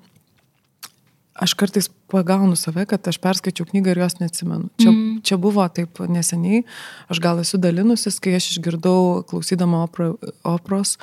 aš 1.40 1.54
kartais 1.54 1.88
pagaunu 2.10 2.56
save, 2.58 2.84
kad 2.90 3.06
aš 3.08 3.18
perskaičiau 3.22 3.68
knygą 3.70 3.94
ir 3.94 4.02
jos 4.02 4.18
neatsimenu. 4.20 4.68
Čia, 4.80 4.90
mm. 4.90 5.20
čia 5.26 5.38
buvo 5.40 5.64
taip 5.72 6.02
neseniai, 6.10 6.64
aš 7.12 7.20
gal 7.22 7.40
esu 7.42 7.60
dalinusis, 7.60 8.20
kai 8.22 8.36
aš 8.38 8.52
išgirdau 8.54 9.22
klausydama 9.30 9.84
opra, 9.86 10.10
opros, 10.46 10.96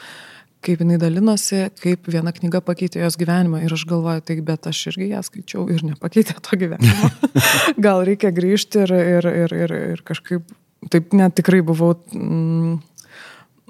kaip 0.66 0.82
jinai 0.84 1.00
dalinosi, 1.02 1.68
kaip 1.82 2.10
viena 2.12 2.34
knyga 2.36 2.62
pakeitė 2.66 3.02
jos 3.02 3.18
gyvenimą. 3.20 3.64
Ir 3.66 3.74
aš 3.74 3.86
galvoju, 3.90 4.26
tai 4.28 4.38
bet 4.46 4.70
aš 4.70 4.84
irgi 4.92 5.10
ją 5.14 5.24
skaičiau 5.26 5.66
ir 5.74 5.86
nepakeitė 5.88 6.38
to 6.44 6.60
gyvenimo. 6.60 7.12
gal 7.88 8.04
reikia 8.08 8.34
grįžti 8.36 8.84
ir, 8.86 8.94
ir, 9.18 9.32
ir, 9.46 9.58
ir, 9.64 9.76
ir 9.96 10.06
kažkaip, 10.08 10.46
taip 10.94 11.16
net 11.18 11.38
tikrai 11.40 11.64
buvau, 11.66 11.96
mm, 12.14 12.78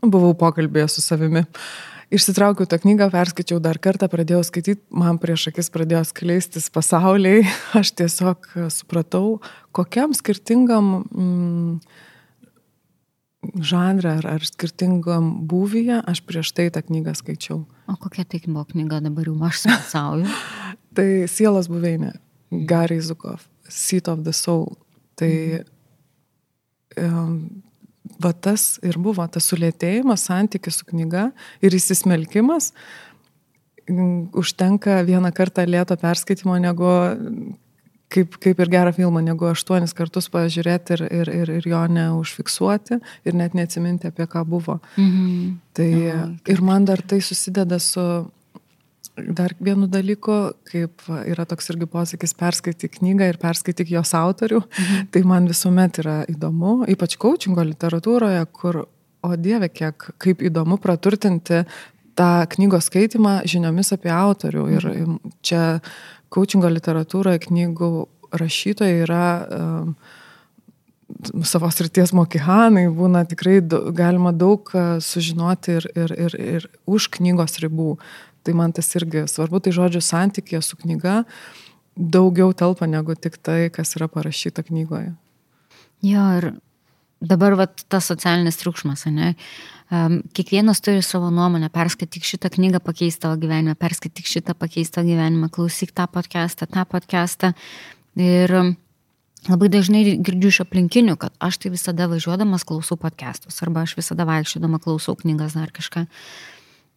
buvau 0.04 0.34
pokalbėje 0.38 0.90
su 0.96 1.06
savimi. 1.06 1.46
Išsitraukiau 2.08 2.70
tą 2.70 2.78
knygą, 2.80 3.10
perskaičiau 3.12 3.60
dar 3.60 3.82
kartą, 3.84 4.08
pradėjau 4.08 4.46
skaityti, 4.48 4.80
man 4.96 5.18
prieš 5.20 5.50
akis 5.50 5.68
pradėjo 5.74 6.06
skleistis 6.08 6.70
pasauliai, 6.72 7.42
aš 7.80 7.92
tiesiog 8.00 8.48
supratau, 8.72 9.42
kokiam 9.76 10.16
skirtingam 10.16 10.94
mm, 11.04 11.74
žanrą 13.60 14.16
ar, 14.22 14.30
ar 14.38 14.48
skirtingam 14.48 15.34
būvyje 15.52 16.00
aš 16.08 16.24
prieš 16.28 16.54
tai 16.56 16.70
tą 16.72 16.86
knygą 16.88 17.18
skaičiau. 17.20 17.60
O 17.92 18.00
kokia 18.00 18.24
tai 18.24 18.40
buvo 18.48 18.64
knyga 18.72 19.02
dabar 19.04 19.28
jau 19.28 19.36
aš 19.48 19.66
smalsauju? 19.66 20.32
tai 20.96 21.10
Sielos 21.28 21.68
buveinė, 21.72 22.16
Gary 22.72 23.02
Zukov, 23.04 23.44
Seat 23.68 24.08
of 24.08 24.24
the 24.24 24.32
Soul. 24.32 24.78
Tai 25.20 25.34
um, 27.04 27.64
va 28.24 28.34
tas 28.34 28.78
ir 28.86 28.98
buvo 29.02 29.26
tas 29.32 29.48
sulėtėjimas, 29.52 30.28
santykis 30.30 30.82
su 30.82 30.88
knyga 30.90 31.30
ir 31.62 31.78
įsismelkimas. 31.78 32.74
Užtenka 33.88 35.00
vieną 35.08 35.32
kartą 35.36 35.64
lėto 35.64 35.96
perskaitimo, 36.00 36.58
negu 36.60 36.92
kaip, 38.12 38.38
kaip 38.44 38.60
ir 38.64 38.72
gerą 38.72 38.94
filmą, 38.96 39.22
negu 39.24 39.48
aštuonis 39.50 39.94
kartus 39.96 40.28
pažiūrėti 40.34 40.98
ir, 40.98 41.04
ir, 41.22 41.32
ir, 41.42 41.52
ir 41.60 41.70
jo 41.72 41.84
neužfiksuoti 41.92 43.00
ir 43.28 43.38
net 43.38 43.56
neatsiminti, 43.58 44.12
apie 44.12 44.28
ką 44.30 44.44
buvo. 44.48 44.80
Mhm. 45.00 45.58
Tai 45.78 45.92
ir 46.52 46.64
man 46.66 46.88
dar 46.88 47.04
tai 47.04 47.22
susideda 47.24 47.80
su 47.84 48.04
Dar 49.16 49.54
vienu 49.64 49.88
dalyku, 49.90 50.36
kaip 50.70 51.08
yra 51.26 51.46
toks 51.50 51.72
irgi 51.74 51.88
posakis, 51.90 52.36
perskaityk 52.38 53.00
knygą 53.00 53.32
ir 53.32 53.40
perskaityk 53.42 53.90
jos 53.96 54.14
autorių, 54.18 54.62
mhm. 54.66 55.08
tai 55.14 55.24
man 55.28 55.50
visuomet 55.50 56.02
yra 56.04 56.20
įdomu, 56.30 56.84
ypač 56.94 57.18
coachingo 57.22 57.66
literatūroje, 57.66 58.44
kur, 58.54 58.84
o 59.26 59.32
dieve, 59.40 59.72
kiek 59.74 60.10
kaip 60.22 60.44
įdomu 60.46 60.78
praturtinti 60.82 61.64
tą 62.18 62.30
knygos 62.54 62.92
skaitimą 62.92 63.40
žiniomis 63.50 63.94
apie 63.96 64.14
autorių. 64.14 64.68
Ir 64.76 64.92
mhm. 64.92 65.34
čia 65.46 65.64
coachingo 66.34 66.70
literatūroje 66.74 67.48
knygų 67.48 67.92
rašytojai 68.38 69.04
yra 69.06 69.26
um, 69.48 69.92
savo 71.48 71.70
srities 71.72 72.12
mokihanai, 72.16 72.88
būna 72.94 73.24
tikrai 73.30 73.60
galima 73.96 74.34
daug 74.36 74.70
sužinoti 75.04 75.78
ir, 75.80 75.92
ir, 75.96 76.16
ir, 76.28 76.40
ir 76.58 76.68
už 76.86 77.10
knygos 77.18 77.62
ribų. 77.64 77.96
Tai 78.48 78.56
man 78.56 78.72
tas 78.72 78.88
irgi 78.96 79.26
svarbu, 79.28 79.60
tai 79.60 79.74
žodžiu 79.76 80.00
santykė 80.00 80.62
su 80.64 80.80
knyga 80.80 81.26
daugiau 81.98 82.54
telpa 82.56 82.88
negu 82.88 83.16
tik 83.18 83.36
tai, 83.44 83.68
kas 83.74 83.98
yra 83.98 84.08
parašyta 84.08 84.64
knygoje. 84.64 85.12
Jo, 86.06 86.24
ir 86.38 86.52
dabar 87.20 87.58
vat, 87.58 87.84
tas 87.92 88.08
socialinis 88.08 88.60
triukšmas, 88.62 89.08
ne? 89.12 89.34
Um, 89.92 90.20
kiekvienas 90.36 90.80
turi 90.84 91.02
savo 91.04 91.30
nuomonę, 91.34 91.72
perskaityk 91.74 92.26
šitą 92.28 92.52
knygą, 92.54 92.82
pakeis 92.84 93.18
tavo 93.20 93.38
gyvenimą, 93.42 93.76
perskaityk 93.80 94.30
šitą, 94.30 94.56
pakeis 94.60 94.92
tavo 94.94 95.08
gyvenimą, 95.10 95.50
klausyk 95.54 95.92
tą 95.96 96.06
podcastą, 96.12 96.68
tą 96.70 96.86
podcastą. 96.88 97.54
Ir 98.20 98.54
labai 99.48 99.72
dažnai 99.74 100.04
girdžiu 100.22 100.52
iš 100.54 100.62
aplinkinių, 100.68 101.18
kad 101.20 101.36
aš 101.44 101.62
tai 101.64 101.72
visada 101.74 102.10
važiuodamas 102.12 102.68
klausau 102.68 103.00
podcastus, 103.00 103.60
arba 103.66 103.88
aš 103.88 103.98
visada 104.00 104.28
vaikščiodama 104.28 104.80
klausau 104.84 105.16
knygas 105.20 105.56
ar 105.58 105.72
kažką. 105.74 106.08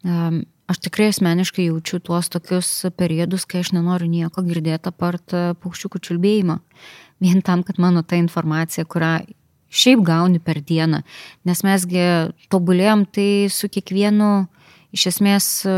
Um, 0.05 0.44
Aš 0.70 0.78
tikrai 0.85 1.09
asmeniškai 1.11 1.64
jaučiu 1.66 1.98
tuos 1.98 2.28
tokius 2.30 2.68
periodus, 2.94 3.42
kai 3.48 3.64
aš 3.64 3.72
nenoriu 3.74 4.06
nieko 4.06 4.44
girdėti 4.46 4.92
apart 4.92 5.35
e, 5.35 5.40
paukščiukų 5.59 5.98
čiulbėjimo. 6.06 6.61
Vien 7.24 7.42
tam, 7.42 7.64
kad 7.66 7.80
mano 7.83 8.04
ta 8.06 8.18
informacija, 8.20 8.85
kurią 8.87 9.16
šiaip 9.66 10.04
gauni 10.06 10.38
per 10.38 10.61
dieną, 10.66 11.00
nes 11.48 11.64
mesgi 11.66 12.04
tobulėjom 12.54 13.02
tai 13.11 13.48
su 13.50 13.70
kiekvienu, 13.72 14.30
iš 14.94 15.09
esmės, 15.11 15.50
e, 15.66 15.74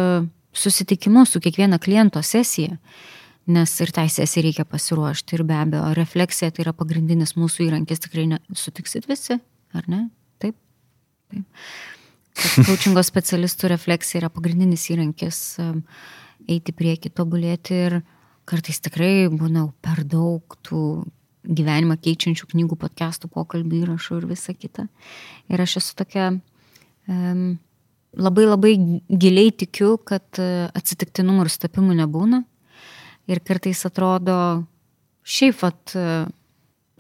susitikimu, 0.53 1.25
su 1.25 1.41
kiekviena 1.41 1.81
kliento 1.81 2.21
sesija. 2.21 2.77
Nes 3.53 3.73
ir 3.81 3.91
tai 3.97 4.07
sesijai 4.13 4.51
reikia 4.51 4.69
pasiruošti 4.69 5.39
ir 5.39 5.47
be 5.49 5.57
abejo, 5.57 5.89
refleksija 5.97 6.53
tai 6.53 6.67
yra 6.67 6.77
pagrindinis 6.77 7.33
mūsų 7.41 7.65
įrankis, 7.71 8.05
tikrai 8.05 8.29
ne, 8.37 8.45
sutiksit 8.53 9.09
visi, 9.09 9.41
ar 9.73 9.89
ne? 9.89 10.05
Taip. 10.43 10.61
Taip 11.33 11.49
kad 12.39 12.67
coachingo 12.67 13.03
specialistų 13.05 13.73
refleksija 13.73 14.23
yra 14.23 14.33
pagrindinis 14.33 14.89
įrankis 14.93 15.43
eiti 16.51 16.75
prieki, 16.75 17.13
tobulėti 17.13 17.77
ir 17.89 17.99
kartais 18.49 18.81
tikrai 18.83 19.29
būna 19.31 19.69
per 19.85 20.03
daug 20.09 20.57
tų 20.67 21.05
gyvenimą 21.43 21.97
keičiančių 22.03 22.49
knygų, 22.53 22.79
podcastų, 22.79 23.31
pokalbių 23.33 23.83
įrašų 23.83 24.21
ir 24.21 24.29
visa 24.31 24.55
kita. 24.55 24.87
Ir 25.51 25.63
aš 25.63 25.79
esu 25.81 25.97
tokia 25.99 26.29
um, 27.11 27.57
labai 28.15 28.47
labai 28.47 28.75
giliai 29.11 29.51
tikiu, 29.51 29.97
kad 29.99 30.27
uh, 30.39 30.69
atsitiktinumų 30.79 31.47
ir 31.47 31.53
stapimų 31.55 31.99
nebūna. 32.03 32.45
Ir 33.31 33.43
kartais 33.47 33.83
atrodo, 33.87 34.37
šiaip 35.23 35.59
uh, 35.99 36.31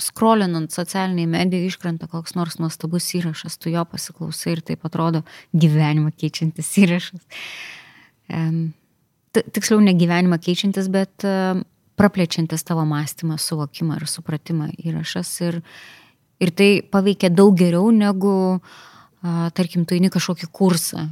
skrolinant 0.00 0.72
socialiniai 0.72 1.28
medijai 1.28 1.68
iškrenta 1.68 2.08
koks 2.10 2.36
nors 2.38 2.58
nuostabus 2.60 3.10
įrašas, 3.18 3.58
tu 3.60 3.72
jo 3.72 3.84
pasiklausai 3.88 4.56
ir 4.56 4.62
taip 4.72 4.86
atrodo 4.88 5.22
gyvenimą 5.52 6.12
keičiantis 6.18 6.70
įrašas. 6.82 7.24
Tiksliau, 9.32 9.80
ne 9.84 9.94
gyvenimą 9.96 10.38
keičiantis, 10.42 10.88
bet 10.92 11.26
praplečiantis 11.96 12.64
tavo 12.64 12.84
mąstymą, 12.88 13.36
suvokimą 13.38 14.00
ir 14.00 14.08
supratimą 14.08 14.70
įrašas. 14.80 15.32
Ir, 15.48 15.60
ir 16.42 16.54
tai 16.56 16.70
paveikia 16.82 17.30
daug 17.32 17.56
geriau 17.58 17.92
negu, 17.94 18.34
tarkim, 19.56 19.84
tu 19.84 19.96
eini 19.96 20.10
kažkokį 20.12 20.48
kursą 20.52 21.06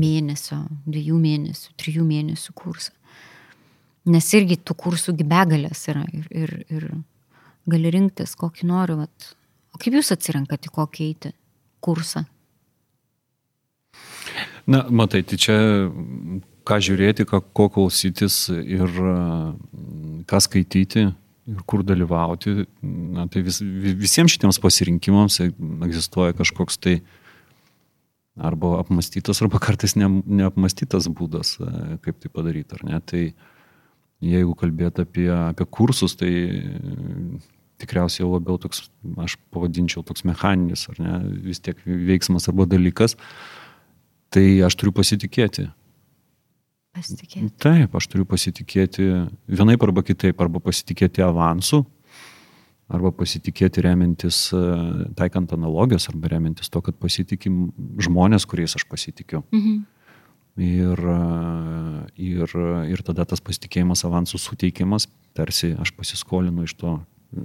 mėnesio, 0.00 0.62
dviejų 0.86 1.18
mėnesių, 1.20 1.76
trijų 1.80 2.06
mėnesių 2.06 2.56
kursą. 2.56 2.94
Nes 4.10 4.26
irgi 4.34 4.56
tų 4.56 4.74
kursų 4.80 5.12
begalės 5.20 5.82
yra. 5.92 6.06
Ir, 6.16 6.26
ir, 6.32 6.52
ir 6.72 6.86
gali 7.68 7.92
rinktis, 7.92 8.36
kokį 8.38 8.68
nori. 8.70 8.96
Vat. 9.02 9.32
O 9.74 9.80
kaip 9.80 9.96
jūs 9.98 10.12
atsirenkate, 10.14 10.72
kokį 10.72 11.06
eiti 11.10 11.32
kursą? 11.84 12.24
Na, 14.70 14.84
matai, 14.92 15.22
tai 15.26 15.38
čia 15.40 15.56
ką 16.68 16.78
žiūrėti, 16.84 17.26
ką, 17.28 17.40
ko 17.56 17.66
klausytis 17.72 18.44
ir 18.50 18.90
ką 20.30 20.40
skaityti 20.44 21.08
ir 21.50 21.62
kur 21.66 21.82
dalyvauti. 21.86 22.66
Na, 23.16 23.26
tai 23.30 23.42
vis, 23.46 23.60
visiems 23.62 24.36
šitiems 24.36 24.60
pasirinkimams 24.62 25.40
egzistuoja 25.42 26.36
kažkoks 26.38 26.78
tai 26.82 27.00
arba 28.40 28.78
apmastytas, 28.80 29.40
arba 29.42 29.60
kartais 29.62 29.96
ne, 29.98 30.08
neapmastytas 30.24 31.08
būdas, 31.12 31.56
kaip 32.04 32.20
tai 32.22 32.30
padaryti, 32.32 32.78
ar 32.78 32.86
ne. 32.88 33.00
Tai 33.02 33.24
jeigu 34.24 34.54
kalbėt 34.58 35.00
apie, 35.02 35.28
apie 35.32 35.66
kursus, 35.72 36.16
tai 36.18 36.30
tikriausiai 37.80 38.28
labiau 38.28 38.58
toks, 38.60 38.88
aš 39.24 39.36
pavadinčiau 39.54 40.04
toks 40.06 40.24
mechaninis, 40.28 40.86
ar 40.92 41.00
ne, 41.00 41.18
vis 41.46 41.62
tiek 41.64 41.78
veiksmas 41.84 42.48
arba 42.50 42.66
dalykas, 42.68 43.16
tai 44.34 44.44
aš 44.66 44.76
turiu 44.80 44.92
pasitikėti. 44.96 45.70
Pasitikėti. 46.96 47.52
Taip, 47.62 47.94
aš 47.96 48.10
turiu 48.10 48.26
pasitikėti 48.28 49.06
vienaip 49.48 49.86
arba 49.86 50.04
kitaip, 50.04 50.40
arba 50.42 50.60
pasitikėti 50.62 51.24
avansu, 51.24 51.84
arba 52.90 53.12
pasitikėti 53.14 53.84
remiantis, 53.86 54.48
e, 54.52 54.62
taikant 55.18 55.54
analogijas, 55.54 56.08
arba 56.10 56.32
remiantis 56.32 56.72
to, 56.72 56.82
kad 56.82 56.98
pasitikim 56.98 57.68
žmonės, 58.02 58.46
kuriais 58.50 58.74
aš 58.76 58.84
pasitikiu. 58.90 59.44
Mhm. 59.54 59.80
Ir, 60.60 60.98
ir, 62.18 62.56
ir 62.90 63.02
tada 63.06 63.24
tas 63.28 63.40
pasitikėjimas 63.44 64.02
avansų 64.08 64.40
suteikimas, 64.42 65.06
tarsi 65.36 65.72
aš 65.78 65.94
pasiskolinu 65.96 66.66
iš 66.66 66.74
to 66.80 66.98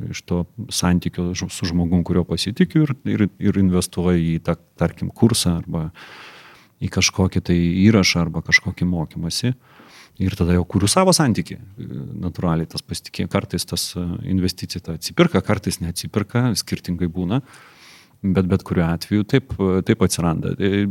iš 0.10 0.22
to 0.22 0.44
santykio 0.70 1.36
su 1.36 1.66
žmogum, 1.66 2.04
kurio 2.04 2.24
pasitikiu 2.26 2.86
ir, 2.86 2.94
ir, 3.06 3.28
ir 3.40 3.60
investuoju 3.62 4.18
į 4.18 4.40
tą, 4.46 4.58
tarkim, 4.80 5.12
kursą 5.14 5.60
arba 5.60 5.90
į 6.82 6.90
kažkokį 6.92 7.42
tai 7.46 7.58
įrašą 7.86 8.26
arba 8.26 8.44
kažkokį 8.46 8.88
mokymasi. 8.90 9.54
Ir 10.16 10.36
tada 10.40 10.56
jau 10.56 10.64
kūriu 10.64 10.88
savo 10.88 11.12
santykį. 11.16 11.58
Natūraliai 12.24 12.70
tas 12.72 12.84
pasitikė, 12.86 13.28
kartais 13.32 13.68
tas 13.68 13.90
investicija 14.24 14.82
ta 14.84 14.96
atsipirka, 14.96 15.42
kartais 15.44 15.82
neatsipirka, 15.84 16.48
skirtingai 16.56 17.10
būna. 17.12 17.42
Bet 18.34 18.50
bet 18.50 18.66
kuriuo 18.66 18.88
atveju 18.88 19.28
taip, 19.30 19.54
e, 19.60 19.84
taip 19.86 20.02
atsiranda. 20.06 20.56
E, 20.58 20.86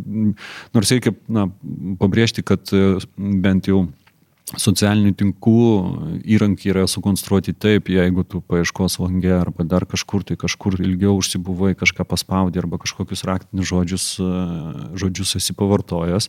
nors 0.76 0.94
reikia 0.94 1.14
na, 1.26 1.48
pabrėžti, 2.00 2.44
kad 2.46 2.70
bent 3.16 3.70
jau 3.70 3.86
socialinių 4.60 5.14
tinklų 5.18 5.68
įrankiai 6.36 6.74
yra 6.74 6.84
sukonstruoti 6.90 7.54
taip, 7.56 7.88
jeigu 7.90 8.26
tu 8.28 8.42
paieškos 8.44 8.98
langė 9.00 9.32
arba 9.38 9.64
dar 9.66 9.86
kažkur 9.88 10.22
tai 10.28 10.36
kažkur 10.38 10.76
ilgiau 10.78 11.16
užsibuvai, 11.18 11.72
kažką 11.80 12.04
paspaudė 12.10 12.60
arba 12.62 12.78
kažkokius 12.82 13.24
raktinius 13.26 13.70
žodžius, 13.72 14.06
žodžius 15.00 15.34
esi 15.40 15.56
pavartojęs, 15.56 16.28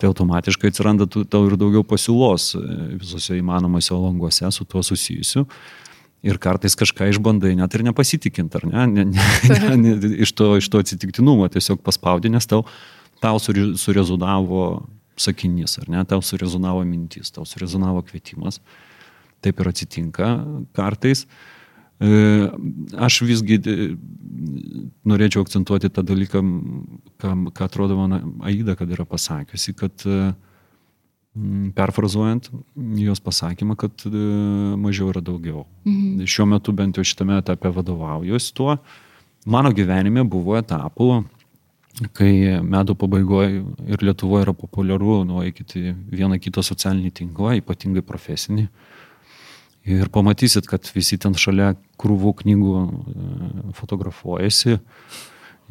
tai 0.00 0.10
automatiškai 0.10 0.72
atsiranda 0.72 1.06
tau 1.08 1.44
ir 1.48 1.56
daugiau 1.60 1.84
pasiūlos 1.86 2.52
e, 2.58 2.62
visose 3.00 3.36
įmanomose 3.38 3.96
languose 3.96 4.50
su 4.52 4.66
tuo 4.68 4.82
susijusiu. 4.84 5.46
Ir 6.24 6.38
kartais 6.42 6.74
kažką 6.78 7.10
išbandai, 7.12 7.52
net 7.58 7.74
ir 7.76 7.84
nepasitikint, 7.86 8.54
ar 8.56 8.64
ne, 8.66 8.86
ne, 8.88 9.04
ne, 9.12 9.26
ne, 9.76 9.76
ne 9.76 10.12
iš, 10.24 10.32
to, 10.38 10.54
iš 10.60 10.70
to 10.72 10.80
atsitiktinumo 10.82 11.48
tiesiog 11.52 11.82
paspaudė, 11.84 12.32
nes 12.32 12.48
tau, 12.48 12.64
tau 13.22 13.40
surezonavo 13.42 14.62
sakinys, 15.20 15.76
ar 15.82 15.92
ne, 15.92 16.06
tau 16.08 16.24
surezonavo 16.24 16.82
mintis, 16.88 17.30
tau 17.34 17.46
surezonavo 17.48 18.02
kvietimas. 18.08 18.60
Taip 19.44 19.60
ir 19.60 19.68
atsitinka 19.70 20.32
kartais. 20.74 21.26
Uh, 21.26 21.56
E, 21.96 22.08
aš 23.00 23.22
visgi 23.24 23.56
e, 23.56 23.74
norėčiau 25.08 25.46
akcentuoti 25.46 25.88
tą 25.88 26.02
dalyką, 26.04 26.42
ką, 27.22 27.30
ką 27.56 27.68
atrodo 27.70 27.96
man 27.96 28.18
Aida, 28.44 28.74
kad 28.76 28.90
yra 28.92 29.06
pasakiusi, 29.08 29.72
kad 29.78 30.04
e, 30.04 30.34
perfrazuojant 31.76 32.48
jos 33.00 33.20
pasakymą, 33.20 33.76
kad 33.76 34.06
mažiau 34.80 35.10
yra 35.12 35.20
daugiau. 35.24 35.66
Mhm. 35.84 36.24
Šiuo 36.24 36.48
metu 36.54 36.72
bent 36.72 36.96
jau 36.96 37.04
šitame 37.04 37.38
etape 37.42 37.72
vadovaujuosi 37.72 38.54
tuo. 38.56 38.78
Mano 39.46 39.70
gyvenime 39.70 40.24
buvo 40.26 40.56
etapų, 40.58 41.24
kai 42.16 42.58
metų 42.64 42.96
pabaigoje 42.98 43.62
ir 43.88 44.02
Lietuvoje 44.04 44.44
yra 44.44 44.54
populiaru 44.56 45.22
nueikite 45.28 45.94
vieną 46.12 46.40
kitą 46.42 46.64
socialinį 46.66 47.12
tinklą, 47.22 47.54
ypatingai 47.62 48.04
profesinį. 48.04 48.66
Ir 49.86 50.10
pamatysit, 50.10 50.66
kad 50.66 50.88
visi 50.96 51.16
ten 51.22 51.36
šalia 51.38 51.76
krūvų 52.00 52.32
knygų 52.40 52.72
e, 52.74 52.88
fotografuojasi 53.78 54.80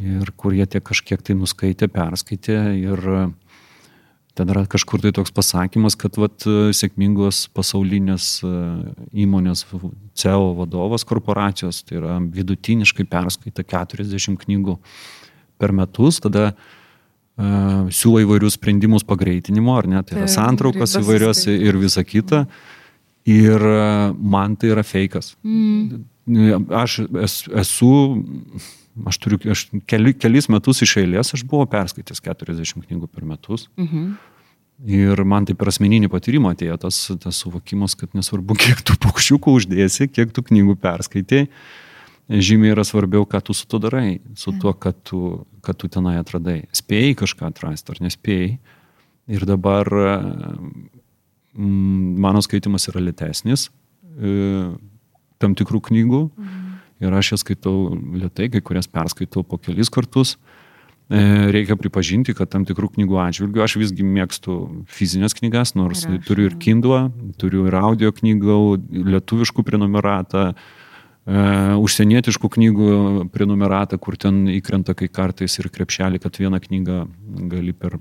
ir 0.06 0.32
kur 0.40 0.56
jie 0.56 0.66
tiek 0.72 0.84
kažkiek 0.88 1.20
tai 1.20 1.36
nuskaitė, 1.36 1.90
perskaitė 1.92 2.56
ir 2.80 3.10
e, 3.12 3.26
ten 4.36 4.52
yra 4.52 4.66
kažkur 4.70 5.02
tai 5.04 5.14
toks 5.16 5.34
pasakymas, 5.36 5.98
kad 6.00 6.20
vat, 6.20 6.46
e, 6.48 6.70
sėkmingos 6.76 7.46
pasaulinės 7.56 8.30
įmonės 9.16 9.66
CEO 10.16 10.54
vadovas 10.60 11.08
korporacijos, 11.08 11.84
tai 11.88 12.00
yra 12.02 12.20
vidutiniškai 12.20 13.08
perskaita 13.10 13.64
40 13.64 14.40
knygų 14.44 14.78
per 15.56 15.72
metus, 15.72 16.20
tada 16.20 16.50
uh, 16.52 17.88
siūlo 17.96 18.20
įvairius 18.26 18.58
sprendimus 18.60 19.06
pagreitinimo, 19.08 19.78
ar 19.80 19.88
ne, 19.88 20.02
tai 20.04 20.20
yra 20.20 20.28
santraukos 20.32 20.98
įvairios 21.00 21.46
ir 21.52 21.80
visa 21.80 22.04
kita. 22.04 22.44
Mm 22.44 22.74
Ir 23.26 23.62
e, 23.62 24.14
man 24.14 24.54
tai 24.56 24.70
yra 24.76 24.84
fejkas. 24.86 25.34
Mm. 25.42 26.06
Aš 26.74 27.00
esu, 27.62 27.90
aš 29.10 29.18
turiu, 29.22 29.40
aš 29.54 29.66
keli, 29.90 30.14
kelis 30.18 30.48
metus 30.54 30.84
iš 30.86 30.96
eilės 31.02 31.34
aš 31.34 31.46
buvau 31.50 31.66
perskaitęs 31.70 32.22
40 32.26 32.86
knygų 32.86 33.10
per 33.10 33.26
metus. 33.26 33.68
Mm 33.78 33.88
-hmm. 33.88 34.14
Ir 34.86 35.24
man 35.24 35.46
tai 35.46 35.56
per 35.56 35.72
asmeninį 35.72 36.10
patyrimą 36.12 36.52
atėjo 36.52 36.78
tas, 36.78 37.12
tas 37.24 37.36
suvokimas, 37.36 37.96
kad 37.96 38.14
nesvarbu, 38.14 38.56
kiek 38.64 38.82
tu 38.82 38.94
paukščiukų 38.94 39.58
uždėsi, 39.60 40.08
kiek 40.12 40.32
tu 40.32 40.44
knygų 40.44 40.76
perskaitai, 40.76 41.48
žymiai 42.30 42.74
yra 42.76 42.84
svarbiau, 42.84 43.26
ką 43.26 43.42
tu 43.42 43.54
su 43.54 43.66
to 43.68 43.80
darai, 43.80 44.20
su 44.36 44.52
tuo, 44.60 44.74
kad 44.74 44.96
tu, 45.04 45.46
kad 45.62 45.78
tu 45.78 45.88
tenai 45.88 46.18
atradai. 46.18 46.68
Spėjai 46.72 47.16
kažką 47.16 47.48
atrasti 47.48 47.92
ar 47.92 48.02
nespėjai. 48.02 48.58
Ir 49.28 49.46
dabar 49.46 49.90
Mm, 49.90 50.90
mano 51.56 52.42
skaitimas 52.44 52.90
yra 52.92 53.02
lėtesnis 53.04 53.70
e, 54.20 54.74
tam 55.42 55.56
tikrų 55.58 55.82
knygų. 55.90 56.22
Ir 57.04 57.12
aš 57.12 57.34
jas 57.34 57.44
skaitau 57.44 57.92
lietai, 58.16 58.48
kai 58.54 58.62
kurias 58.64 58.88
perskaitau 58.88 59.44
po 59.44 59.60
kelis 59.60 59.92
kartus. 59.92 60.38
E, 61.12 61.20
reikia 61.52 61.76
pripažinti, 61.78 62.34
kad 62.34 62.50
tam 62.54 62.64
tikrų 62.66 62.94
knygų 62.96 63.20
atžvilgių 63.22 63.66
aš 63.66 63.76
visgi 63.82 64.06
mėgstu 64.08 64.56
fizinės 64.90 65.36
knygas, 65.38 65.76
nors 65.76 66.06
ir 66.08 66.22
turiu 66.26 66.48
ir 66.50 66.56
Kindle, 66.62 67.10
turiu 67.42 67.68
ir 67.68 67.78
audio 67.78 68.10
knygų, 68.16 68.56
lietuviškų 69.12 69.66
prenumeratą, 69.68 70.48
uh, 70.56 71.76
užsienietiškų 71.84 72.50
knygų 72.56 72.90
prenumeratą, 73.36 74.00
kur 74.02 74.18
ten 74.18 74.48
įkrenta 74.56 74.96
kai 74.98 75.12
kartais 75.14 75.60
ir 75.62 75.70
krepšelį, 75.76 76.24
kad 76.24 76.42
vieną 76.42 76.64
knygą 76.64 77.04
gali 77.54 77.76
per, 77.78 78.00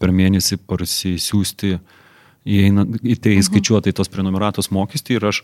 per 0.00 0.16
mėnesį 0.16 0.58
parsisiųsti. 0.66 1.76
uh, 1.76 2.02
įeina 2.46 2.86
į 3.02 3.16
tai 3.22 3.36
įskaičiuota 3.40 3.90
į 3.90 3.96
tos 3.98 4.10
prenumeratos 4.12 4.70
mokestį 4.74 5.18
ir 5.18 5.28
aš 5.32 5.42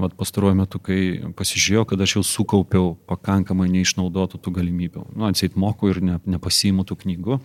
vat, 0.00 0.14
pastaruoju 0.18 0.58
metu, 0.62 0.80
kai 0.82 1.00
pasižiūrėjau, 1.36 1.84
kad 1.90 2.04
aš 2.04 2.16
jau 2.18 2.24
sukaupiau 2.26 2.94
pakankamai 3.10 3.68
neišnaudotų 3.72 4.40
tų 4.40 4.54
galimybių. 4.60 5.04
Nu, 5.16 5.28
atseit 5.28 5.58
moku 5.60 5.90
ir 5.90 6.00
ne, 6.04 6.18
nepasiimu 6.30 6.86
tų 6.88 7.00
knygų. 7.04 7.40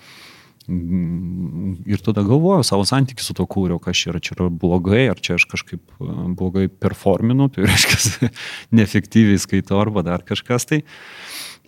Ir 0.65 2.01
tada 2.01 2.23
galvoju 2.25 2.65
savo 2.65 2.85
santykių 2.89 3.21
su 3.21 3.35
to 3.37 3.45
kūriau, 3.49 3.77
kas 3.81 3.99
čia 3.99 4.09
yra, 4.13 4.21
čia 4.23 4.33
yra 4.33 4.47
blogai, 4.49 5.03
ar 5.11 5.19
čia 5.21 5.35
aš 5.37 5.45
kažkaip 5.51 5.81
e, 6.01 6.13
blogai 6.37 6.65
performinu, 6.69 7.51
tai 7.53 7.65
reiškia, 7.69 8.31
neefektyviai 8.73 9.41
skaitau 9.41 9.77
arba 9.83 10.01
dar 10.05 10.25
kažkas 10.25 10.65
tai. 10.71 10.81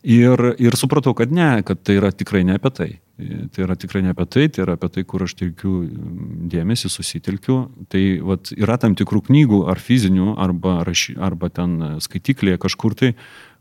Ir, 0.08 0.54
ir 0.62 0.78
supratau, 0.80 1.14
kad 1.18 1.34
ne, 1.34 1.60
kad 1.68 1.84
tai 1.86 2.00
yra 2.00 2.10
tikrai 2.14 2.42
ne 2.48 2.58
apie 2.58 2.74
tai. 2.74 2.90
Tai 3.18 3.64
yra 3.66 3.74
tikrai 3.74 4.04
ne 4.06 4.12
apie 4.14 4.28
tai, 4.30 4.46
tai 4.54 4.62
yra 4.62 4.76
apie 4.78 4.92
tai, 4.94 5.04
kur 5.10 5.24
aš 5.26 5.34
telkiu 5.40 5.80
dėmesį, 6.54 6.92
susitelkiu. 6.94 7.56
Tai 7.90 8.02
vat, 8.30 8.52
yra 8.54 8.78
tam 8.78 8.94
tikrų 9.00 9.24
knygų 9.32 9.64
ar 9.72 9.82
fizinių, 9.82 10.36
arba, 10.38 10.84
raši, 10.86 11.16
arba 11.18 11.50
ten 11.50 11.98
skaitiklėje 12.04 12.62
kažkur 12.62 12.94
tai, 13.00 13.16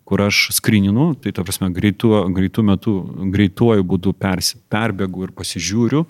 kur 0.07 0.21
aš 0.23 0.51
skrininu, 0.59 1.14
tai 1.19 1.33
ta 1.33 1.42
prasme 1.42 1.71
greitu, 1.73 2.12
greitu 2.37 2.62
metu, 2.69 2.95
greituoju 3.33 3.87
būdu 3.88 4.12
pers, 4.21 4.53
perbėgu 4.71 5.25
ir 5.27 5.33
pasižiūriu, 5.35 6.05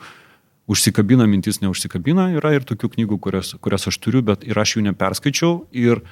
užsikabina 0.67 1.29
mintis, 1.31 1.63
neužsikabina, 1.63 2.33
yra 2.37 2.57
ir 2.59 2.67
tokių 2.67 2.91
knygų, 2.97 3.21
kurias, 3.23 3.55
kurias 3.63 3.87
aš 3.87 4.01
turiu, 4.03 4.25
bet 4.27 4.43
ir 4.43 4.59
aš 4.59 4.75
jų 4.77 4.89
neperskaičiau 4.91 5.61
ir 5.71 6.03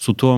su 0.00 0.16
tuo 0.16 0.32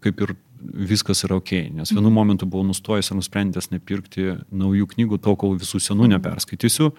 kaip 0.00 0.24
ir 0.24 0.32
viskas 0.64 1.24
yra 1.26 1.38
ok, 1.40 1.52
nes 1.74 1.92
vienu 1.94 2.12
momentu 2.14 2.48
buvau 2.50 2.66
nustojęs 2.68 3.10
ir 3.10 3.18
nusprendęs 3.18 3.70
nepirkti 3.72 4.34
naujų 4.54 4.88
knygų, 4.94 5.20
to, 5.24 5.36
kol 5.40 5.56
visų 5.60 5.82
senų 5.82 6.10
neperskaitysiu. 6.16 6.92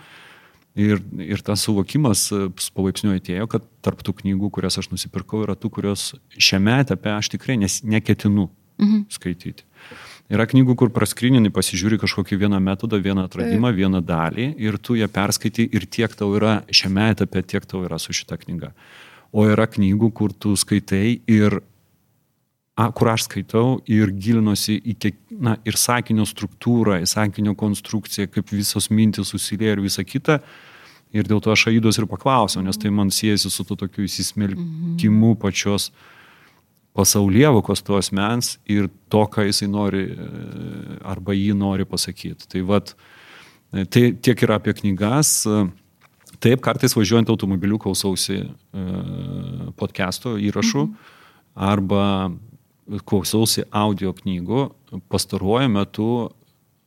Ir, 0.76 1.00
ir 1.24 1.40
tas 1.40 1.62
suvokimas 1.64 2.26
e, 2.36 2.50
palaipsniui 2.76 3.22
atėjo, 3.22 3.46
kad 3.48 3.64
tarp 3.86 4.02
tų 4.04 4.18
knygų, 4.18 4.50
kurias 4.58 4.76
aš 4.82 4.90
nusipirkau, 4.92 5.46
yra 5.46 5.56
tų, 5.56 5.72
kurios 5.78 6.10
šiame 6.36 6.74
etape 6.84 7.14
aš 7.16 7.30
tikrai 7.32 7.56
nes, 7.62 7.80
neketinu 7.88 8.50
mhm. 8.82 9.06
skaityti. 9.16 9.64
Yra 10.36 10.48
knygų, 10.50 10.74
kur 10.76 10.90
praskrininai 10.92 11.52
pasižiūri 11.54 12.00
kažkokį 12.02 12.40
vieną 12.42 12.60
metodą, 12.64 12.98
vieną 13.00 13.28
atradimą, 13.30 13.70
tai. 13.70 13.78
vieną 13.78 14.02
dalį 14.04 14.50
ir 14.66 14.80
tu 14.82 14.98
ją 14.98 15.08
perskaitai 15.08 15.68
ir 15.70 15.86
tiek 15.86 16.12
tau 16.18 16.32
yra 16.36 16.58
šiame 16.74 17.12
etape, 17.14 17.46
tiek 17.46 17.68
tau 17.70 17.84
yra 17.86 18.00
su 18.02 18.16
šita 18.18 18.40
knyga. 18.42 18.74
O 19.36 19.46
yra 19.46 19.70
knygų, 19.70 20.10
kur 20.18 20.34
tu 20.34 20.56
skaitai 20.58 21.20
ir 21.30 21.60
kur 22.76 23.08
aš 23.08 23.30
skaitau 23.30 23.78
ir 23.88 24.12
gilinuosi 24.12 24.76
į 24.84 24.96
kiek, 25.00 25.20
na, 25.32 25.56
ir 25.68 25.78
sakinio 25.80 26.26
struktūrą, 26.28 27.00
į 27.04 27.08
sakinio 27.08 27.56
konstrukciją, 27.56 28.28
kaip 28.32 28.52
visos 28.52 28.90
mintis 28.92 29.32
susilieja 29.32 29.78
ir 29.78 29.84
visa 29.86 30.04
kita. 30.04 30.42
Ir 31.16 31.28
dėl 31.30 31.40
to 31.40 31.54
aš 31.54 31.70
Aidos 31.72 31.96
ir 32.02 32.08
paklausiau, 32.12 32.64
nes 32.66 32.76
tai 32.76 32.92
man 32.92 33.14
siejasi 33.14 33.48
su 33.54 33.64
to 33.64 33.78
tokiu 33.80 34.04
įsismelkimu 34.04 35.38
pačios 35.40 35.94
pasaulievokos 36.96 37.84
to 37.84 37.96
asmens 38.00 38.58
ir 38.68 38.90
to, 39.12 39.24
ką 39.32 39.46
jisai 39.48 39.70
nori 39.72 40.04
e, 40.12 40.28
arba 41.08 41.36
jį 41.36 41.56
nori 41.56 41.88
pasakyti. 41.88 42.50
Tai 42.52 42.64
vad, 42.68 42.92
e, 43.72 43.86
tai 43.88 44.10
tiek 44.20 44.44
yra 44.44 44.60
apie 44.60 44.76
knygas. 44.76 45.46
Taip, 46.44 46.60
kartais 46.64 46.96
važiuojant 46.96 47.32
automobiliu 47.32 47.80
klausausi 47.80 48.42
e, 48.42 48.48
podcast'o 49.80 50.36
įrašų 50.50 50.84
mhm. 50.84 51.16
arba 51.72 52.04
klausausi 53.06 53.66
audio 53.74 54.14
knygų, 54.14 54.66
pastaruoju 55.10 55.72
metu 55.74 56.10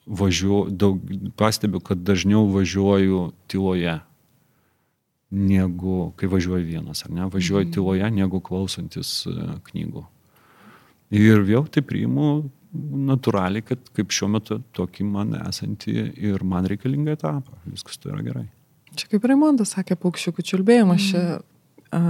važiuoju, 0.08 0.72
daug, 0.72 1.00
pastebiu, 1.36 1.80
kad 1.84 2.00
dažniau 2.00 2.46
važiuoju 2.52 3.24
tyloje, 3.50 3.98
negu 5.30 5.96
kai 6.16 6.30
važiuoju 6.32 6.64
vienas, 6.64 7.04
ar 7.04 7.12
ne, 7.12 7.26
važiuoju 7.32 7.66
mm. 7.66 7.72
tyloje, 7.74 8.10
negu 8.16 8.40
klausantis 8.44 9.10
e, 9.28 9.34
knygų. 9.68 10.04
Ir 11.18 11.44
vėl 11.44 11.68
tai 11.72 11.82
priimu 11.84 12.48
natūraliai, 13.08 13.64
kad 13.64 13.84
kaip 13.96 14.12
šiuo 14.12 14.30
metu 14.32 14.60
tokį 14.76 15.04
man 15.08 15.34
esantį 15.40 15.94
ir 16.30 16.44
man 16.44 16.68
reikalingą 16.68 17.16
etapą. 17.16 17.56
Viskas 17.68 18.00
tai 18.00 18.12
yra 18.12 18.24
gerai. 18.24 18.46
Čia 18.96 19.08
kaip 19.12 19.24
Raimondas 19.28 19.74
sakė, 19.76 19.96
paukščiukų 20.00 20.44
čiulbėjimas 20.48 21.08
čia 21.10 21.22
a, 21.38 22.00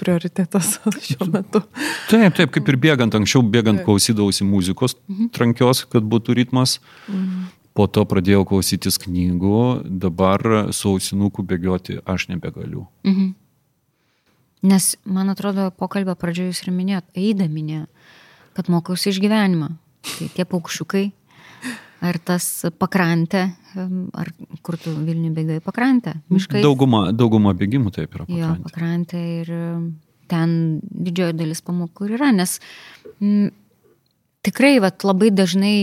prioritetas 0.00 0.78
šiuo 1.08 1.28
metu. 1.32 1.62
Taip, 2.10 2.36
taip, 2.36 2.52
kaip 2.54 2.70
ir 2.72 2.80
bėgant, 2.80 3.16
anksčiau 3.18 3.44
bėgant 3.46 3.80
Taip. 3.80 3.88
klausydavausi 3.88 4.46
muzikos 4.48 4.96
trankios, 5.36 5.84
kad 5.90 6.06
būtų 6.06 6.38
ritmas. 6.40 6.78
Po 7.74 7.88
to 7.90 8.04
pradėjau 8.06 8.44
klausytis 8.46 9.00
knygų, 9.02 9.62
dabar 10.02 10.44
su 10.70 10.92
ausinuku 10.94 11.42
bėgioti 11.42 11.98
aš 12.06 12.28
nebegaliu. 12.30 12.86
Mhm. 13.06 13.32
Nes, 14.64 14.94
man 15.04 15.28
atrodo, 15.28 15.68
pokalbio 15.76 16.14
pradžioje 16.16 16.54
jūs 16.54 16.62
ir 16.64 16.70
minėjot, 16.72 17.04
eidami 17.20 17.82
kad 18.54 18.70
mokiausi 18.72 19.10
iš 19.10 19.20
gyvenimo. 19.20 19.74
Tai 20.04 20.28
tie 20.36 20.44
paukščiukai, 20.48 21.04
ar 22.04 22.18
tas 22.22 22.46
pakrantė, 22.78 23.44
ar 23.74 24.30
kur 24.64 24.78
tu 24.80 24.92
Vilnių 24.94 25.32
bėgai 25.36 25.58
pakrantę, 25.64 26.18
miškai. 26.32 26.62
Dauguma, 26.64 27.06
dauguma 27.16 27.54
bėgimų 27.58 27.92
taip 27.94 28.14
yra. 28.16 28.26
Jo, 28.28 28.54
pakrantė. 28.54 28.64
pakrantė 28.68 29.22
ir 29.40 29.52
ten 30.30 30.56
didžioji 30.82 31.36
dalis 31.38 31.62
pamokų 31.64 32.10
yra, 32.16 32.32
nes 32.36 32.58
m, 33.20 33.50
tikrai 34.46 34.76
vat, 34.84 35.04
labai 35.06 35.30
dažnai 35.34 35.76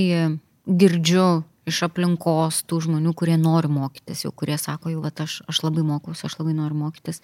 girdžiu 0.66 1.44
iš 1.70 1.84
aplinkos 1.86 2.64
tų 2.70 2.82
žmonių, 2.88 3.14
kurie 3.18 3.38
nori 3.40 3.70
mokytis, 3.72 4.24
jau 4.26 4.32
kurie 4.36 4.58
sako, 4.62 4.92
jau 4.94 5.04
vat, 5.04 5.22
aš, 5.24 5.42
aš 5.50 5.62
labai 5.66 5.86
mokuosi, 5.86 6.26
aš 6.28 6.40
labai 6.40 6.56
noriu 6.58 6.80
mokytis, 6.80 7.22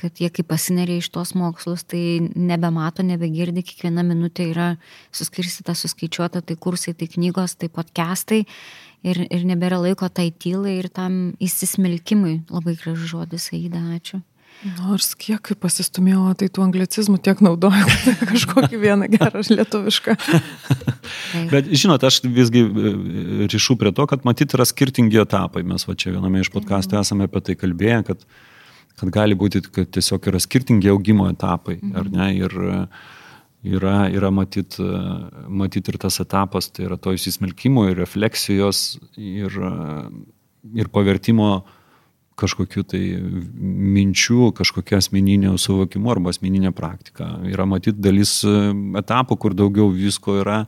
kad 0.00 0.20
jie 0.20 0.30
kaip 0.32 0.48
pasineria 0.50 1.00
iš 1.00 1.10
tos 1.14 1.34
mokslus, 1.38 1.84
tai 1.84 2.20
nebemato, 2.34 3.04
nebegirdi, 3.06 3.64
kiekviena 3.66 4.04
minutė 4.06 4.50
yra 4.54 4.70
suskirstyta, 5.12 5.76
suskaičiuota, 5.76 6.42
tai 6.42 6.56
kursai, 6.56 6.96
tai 6.96 7.10
knygos, 7.12 7.58
tai 7.60 7.70
podcastai 7.72 8.42
ir, 9.04 9.22
ir 9.28 9.46
nebėra 9.48 9.80
laiko 9.84 10.08
tai 10.08 10.30
tylai 10.32 10.78
ir 10.80 10.90
tam 10.92 11.20
įsismelkimui. 11.42 12.40
Labai 12.52 12.76
gražus 12.80 13.12
žodis, 13.12 13.50
Aida, 13.56 13.84
ačiū. 13.96 14.22
Nors 14.60 15.14
kiek 15.16 15.40
kaip 15.40 15.56
pasistumėjau, 15.62 16.34
tai 16.36 16.50
tų 16.52 16.66
anglicizmų 16.66 17.16
tiek 17.24 17.38
naudoju, 17.40 17.84
kad 17.88 18.24
kažkokį 18.28 18.80
vieną 18.82 19.06
gerą 19.08 19.40
lietuvišką. 19.46 20.16
Bet 21.48 21.70
žinot, 21.72 22.04
aš 22.04 22.20
visgi 22.26 22.66
e, 22.66 22.92
ryšiu 23.48 23.78
prie 23.80 23.94
to, 23.96 24.04
kad 24.10 24.26
matyt 24.28 24.52
yra 24.58 24.66
skirtingi 24.68 25.22
etapai. 25.22 25.64
Mes 25.64 25.86
va 25.88 25.96
čia 25.96 26.12
viename 26.12 26.44
iš 26.44 26.52
podkastų 26.52 27.00
esame 27.00 27.30
apie 27.30 27.40
tai 27.46 27.56
kalbėję, 27.56 28.02
kad, 28.10 28.26
kad 29.00 29.12
gali 29.14 29.38
būti, 29.38 29.64
kad 29.72 29.90
tiesiog 29.96 30.28
yra 30.30 30.40
skirtingi 30.42 30.92
augimo 30.92 31.28
etapai, 31.32 31.78
ar 31.96 32.10
ne? 32.12 32.28
Ir 32.38 32.54
yra, 33.76 33.96
yra 34.12 34.30
matyt, 34.32 34.78
matyt 35.48 35.90
ir 35.92 35.98
tas 36.00 36.20
etapas, 36.22 36.70
tai 36.72 36.86
yra 36.88 37.00
to 37.00 37.14
įsismelkimo 37.16 37.88
ir 37.90 37.98
refleksijos 38.00 39.00
ir, 39.16 39.58
ir 40.76 40.92
pavertimo 40.92 41.50
kažkokiu 42.40 42.84
tai 42.88 43.02
minčių, 43.20 44.50
kažkokia 44.56 45.00
asmeninio 45.00 45.56
suvokimo 45.60 46.12
arba 46.12 46.32
asmeninė 46.32 46.72
praktika. 46.76 47.34
Yra 47.48 47.66
matyt 47.68 48.00
dalis 48.00 48.38
etapų, 48.44 49.36
kur 49.36 49.56
daugiau 49.56 49.90
visko 49.92 50.40
yra. 50.40 50.62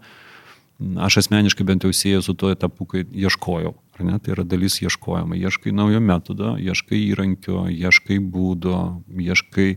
Aš 1.07 1.23
asmeniškai 1.23 1.65
bent 1.65 1.87
jau 1.87 1.93
sieju 1.95 2.25
su 2.27 2.35
tuo 2.37 2.51
etapu, 2.53 2.85
kai 2.91 3.07
ieškojau. 3.07 3.77
Ar 3.99 4.07
ne? 4.09 4.19
Tai 4.19 4.35
yra 4.37 4.45
dalis 4.49 4.81
ieškojimo. 4.83 5.37
Ieškai 5.37 5.75
naujo 5.77 6.01
metodo, 6.01 6.55
ieškai 6.57 7.01
įrankio, 7.11 7.67
ieškai 7.73 8.19
būdo, 8.33 8.77
ieškai 9.13 9.71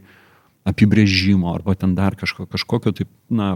apibrėžimo 0.66 1.52
arba 1.54 1.76
ten 1.78 1.96
dar 1.98 2.16
kažko, 2.18 2.48
kažkokio 2.50 2.96
taip, 2.96 3.12
na, 3.30 3.56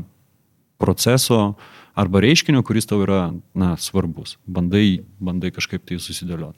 proceso 0.79 1.55
arba 1.99 2.21
reiškinio, 2.23 2.61
kuris 2.63 2.87
tau 2.87 3.01
yra, 3.03 3.33
na, 3.57 3.73
svarbus. 3.81 4.37
Bandai, 4.47 5.01
bandai 5.19 5.51
kažkaip 5.51 5.83
tai 5.89 5.97
susidėlioti. 5.99 6.55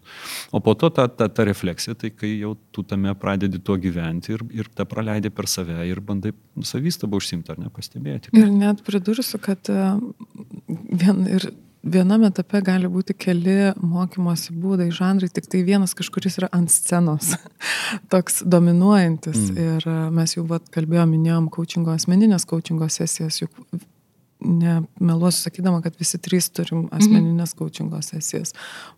O 0.54 0.62
po 0.62 0.76
to 0.78 0.92
ta, 0.94 1.08
ta, 1.10 1.26
ta 1.34 1.46
refleksija, 1.48 1.96
tai 1.98 2.12
kai 2.14 2.36
jau 2.36 2.54
tu 2.76 2.84
tame 2.86 3.16
pradedi 3.18 3.58
tuo 3.58 3.80
gyventi 3.82 4.36
ir, 4.36 4.46
ir 4.54 4.70
tą 4.70 4.86
praleidai 4.90 5.34
per 5.34 5.50
save 5.50 5.80
ir 5.90 6.04
bandai 6.06 6.36
savystabą 6.68 7.18
užsimti 7.18 7.54
ar 7.54 7.64
nepastebėti. 7.64 8.36
Ir 8.38 8.54
net 8.54 8.86
pridursiu, 8.86 9.42
kad 9.42 9.72
e, 9.74 9.90
vien, 10.70 11.26
ir 11.26 11.50
viename 11.84 12.30
etape 12.30 12.62
gali 12.66 12.90
būti 12.92 13.16
keli 13.18 13.72
mokymosi 13.78 14.54
būdai, 14.58 14.90
žanrai, 14.94 15.30
tik 15.34 15.48
tai 15.52 15.64
vienas 15.68 15.96
kažkuris 15.98 16.40
yra 16.42 16.50
ant 16.56 16.72
scenos, 16.72 17.34
toks 18.14 18.42
dominuojantis. 18.46 19.40
Mm. 19.52 19.64
Ir 19.66 19.88
e, 19.90 19.98
mes 20.18 20.36
jau 20.38 20.46
vat, 20.50 20.68
kalbėjom, 20.74 21.16
minėjom 21.16 21.50
coachingo, 21.54 21.96
asmeninės 21.96 22.46
coachingo 22.50 22.90
sesijas, 22.92 23.42
juk 23.44 23.64
nemeluosiu 24.42 25.46
sakydama, 25.46 25.82
kad 25.86 25.98
visi 26.00 26.18
trys 26.22 26.50
turim 26.50 26.88
asmeninės 26.96 27.54
coachingo 27.58 28.00
sesijas. 28.06 28.56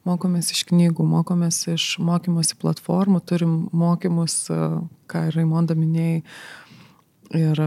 Mokomės 0.08 0.54
iš 0.56 0.64
knygų, 0.70 1.04
mokomės 1.08 1.66
iš 1.74 1.88
mokymosi 2.04 2.56
platformų, 2.62 3.20
turim 3.28 3.58
mokymus, 3.76 4.38
e, 4.52 4.60
ką 5.12 5.28
Raimonda 5.36 5.76
minėjai, 5.76 6.24
ir 7.38 7.60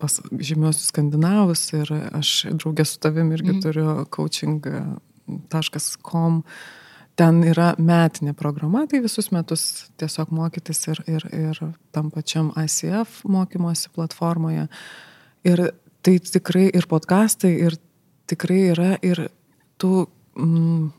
pas 0.00 0.20
žymiosius 0.30 0.90
skandinavus, 0.92 1.72
ir 1.76 1.92
aš 2.16 2.46
draugė 2.56 2.84
su 2.88 2.98
tavim 3.02 3.32
irgi 3.36 3.52
mm. 3.54 3.60
turiu 3.64 4.06
coaching.com. 4.12 5.12
Ten 7.16 7.40
yra 7.48 7.70
metinė 7.80 8.34
programa, 8.36 8.84
tai 8.84 9.00
visus 9.00 9.30
metus 9.32 9.88
tiesiog 9.96 10.28
mokytis 10.36 10.82
ir, 10.92 10.98
ir, 11.08 11.22
ir 11.32 11.56
tam 11.96 12.10
pačiam 12.12 12.52
ICF 12.60 13.22
mokymosi 13.24 13.88
platformoje. 13.96 14.66
Ir 15.48 15.72
tai 16.04 16.18
tikrai 16.20 16.68
ir 16.76 16.84
podkastai, 16.90 17.54
ir 17.56 17.78
tikrai 18.28 18.60
yra 18.74 18.90
ir 19.00 19.30
tų 19.80 20.06
mm, 20.36 20.92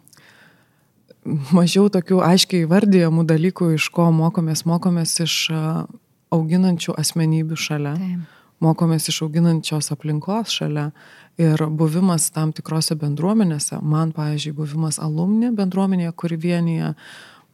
mažiau 1.56 1.90
tokių 1.92 2.22
aiškiai 2.26 2.66
įvardyjamų 2.66 3.26
dalykų, 3.28 3.72
iš 3.78 3.90
ko 3.94 4.10
mokomės. 4.16 4.66
Mokomės 4.70 5.18
iš 5.24 5.36
a, 5.54 5.86
auginančių 6.34 6.96
asmenybių 6.98 7.58
šalia, 7.60 7.94
Taip. 8.00 8.24
mokomės 8.64 9.08
iš 9.12 9.22
auginančios 9.26 9.92
aplinkos 9.96 10.56
šalia. 10.60 10.90
Ir 11.38 11.62
buvimas 11.70 12.32
tam 12.34 12.52
tikrose 12.58 12.98
bendruomenėse, 12.98 13.78
man, 13.86 14.12
pavyzdžiui, 14.16 14.56
buvimas 14.58 14.98
alumni 14.98 15.52
bendruomenėje, 15.54 16.16
kuri 16.18 16.40
vienyje 16.42 16.96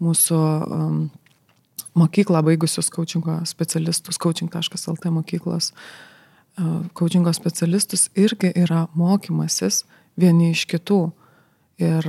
mūsų 0.03 0.39
um, 0.39 1.01
mokyklą 1.99 2.41
baigusius 2.47 2.89
coachingo 2.93 3.41
specialistus, 3.49 4.17
coaching.lt 4.17 5.12
mokyklos 5.12 5.73
uh, 5.73 6.13
coachingo 6.93 7.33
specialistus, 7.33 8.09
irgi 8.15 8.51
yra 8.55 8.88
mokymasis 8.95 9.83
vieni 10.19 10.51
iš 10.53 10.65
kitų. 10.69 11.01
Ir 11.81 12.07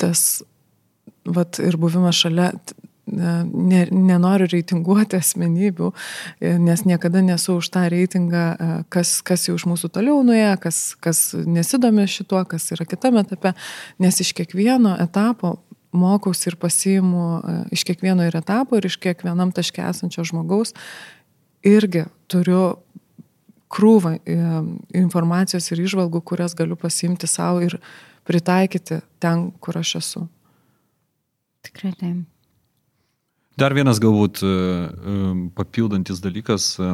tas, 0.00 0.20
vat, 1.26 1.58
ir 1.58 1.76
buvimas 1.80 2.20
šalia, 2.22 2.52
ne, 3.10 3.84
nenoriu 3.90 4.48
reitinguoti 4.50 5.18
asmenybių, 5.18 5.90
e, 6.40 6.54
nes 6.62 6.84
niekada 6.88 7.22
nesu 7.24 7.58
už 7.60 7.70
tą 7.74 7.86
reitingą, 7.92 8.44
e, 8.52 8.68
kas, 8.92 9.18
kas 9.26 9.48
jau 9.48 9.56
iš 9.58 9.66
mūsų 9.70 9.90
toliau 9.94 10.20
nuėjo, 10.26 10.54
kas, 10.62 10.80
kas 11.00 11.22
nesidomi 11.34 12.06
šituo, 12.10 12.42
kas 12.48 12.70
yra 12.74 12.86
kitame 12.88 13.24
etape, 13.26 13.54
nes 14.02 14.20
iš 14.20 14.32
kiekvieno 14.38 14.96
etapo 15.02 15.58
mokausi 15.92 16.50
ir 16.52 16.58
pasiimu 16.60 17.24
e, 17.38 17.56
iš 17.76 17.84
kiekvieno 17.88 18.26
ir 18.28 18.36
etapo 18.38 18.78
ir 18.78 18.86
iš 18.86 19.00
kiekvienam 19.02 19.52
taške 19.54 19.82
esančio 19.82 20.24
žmogaus 20.24 20.74
irgi 21.66 22.06
turiu 22.30 22.78
krūvą 23.70 24.16
informacijos 24.98 25.68
ir 25.70 25.84
išvalgų, 25.84 26.24
kurias 26.26 26.56
galiu 26.58 26.74
pasiimti 26.74 27.28
savo 27.30 27.60
ir 27.62 27.76
pritaikyti 28.26 28.98
ten, 29.22 29.50
kur 29.62 29.78
aš 29.78 29.94
esu. 30.00 30.24
Tikrai 31.66 31.92
taip. 31.98 32.39
Dar 33.58 33.74
vienas 33.74 33.98
galbūt 34.02 34.42
e, 34.44 34.50
e, 34.50 35.14
papildantis 35.58 36.20
dalykas, 36.22 36.72
e, 36.78 36.92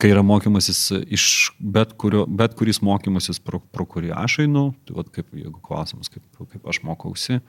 kai 0.00 0.12
yra 0.14 0.22
mokymasis 0.24 0.80
iš 1.12 1.24
bet, 1.60 1.92
kurio, 2.00 2.24
bet 2.26 2.56
kuris 2.58 2.80
mokymasis, 2.84 3.42
pro, 3.44 3.60
pro 3.60 3.84
kurį 3.88 4.14
aš 4.16 4.40
einu, 4.46 4.70
tai 4.88 4.96
vat, 4.96 5.10
kaip, 5.12 5.28
jeigu 5.36 5.60
klausimas, 5.64 6.08
kaip, 6.12 6.24
kaip 6.40 6.70
aš 6.72 6.80
mokausi, 6.88 7.40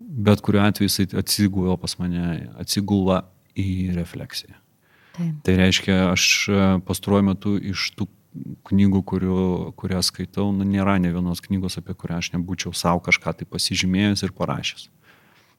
bet 0.00 0.40
kuriuo 0.42 0.64
atveju 0.64 0.88
jisai 0.88 1.06
atsigula 1.20 1.76
pas 1.78 1.94
mane, 2.00 2.48
atsigula 2.62 3.26
į 3.58 3.92
refleksiją. 3.98 4.56
taip. 5.18 5.36
Tai 5.44 5.58
reiškia, 5.60 5.98
aš 6.14 6.26
pastaruoju 6.88 7.28
metu 7.28 7.54
iš 7.60 7.90
tų 7.98 8.08
knygų, 8.70 9.02
kurių, 9.04 9.38
kurias 9.76 10.08
skaitau, 10.08 10.48
nu, 10.56 10.64
nėra 10.64 10.96
ne 11.02 11.12
vienos 11.12 11.44
knygos, 11.44 11.76
apie 11.78 11.92
kurią 11.92 12.22
aš 12.22 12.32
nebūčiau 12.32 12.72
savo 12.72 13.02
kažką 13.04 13.36
tai 13.36 13.48
pasižymėjęs 13.48 14.24
ir 14.24 14.32
parašęs. 14.38 14.88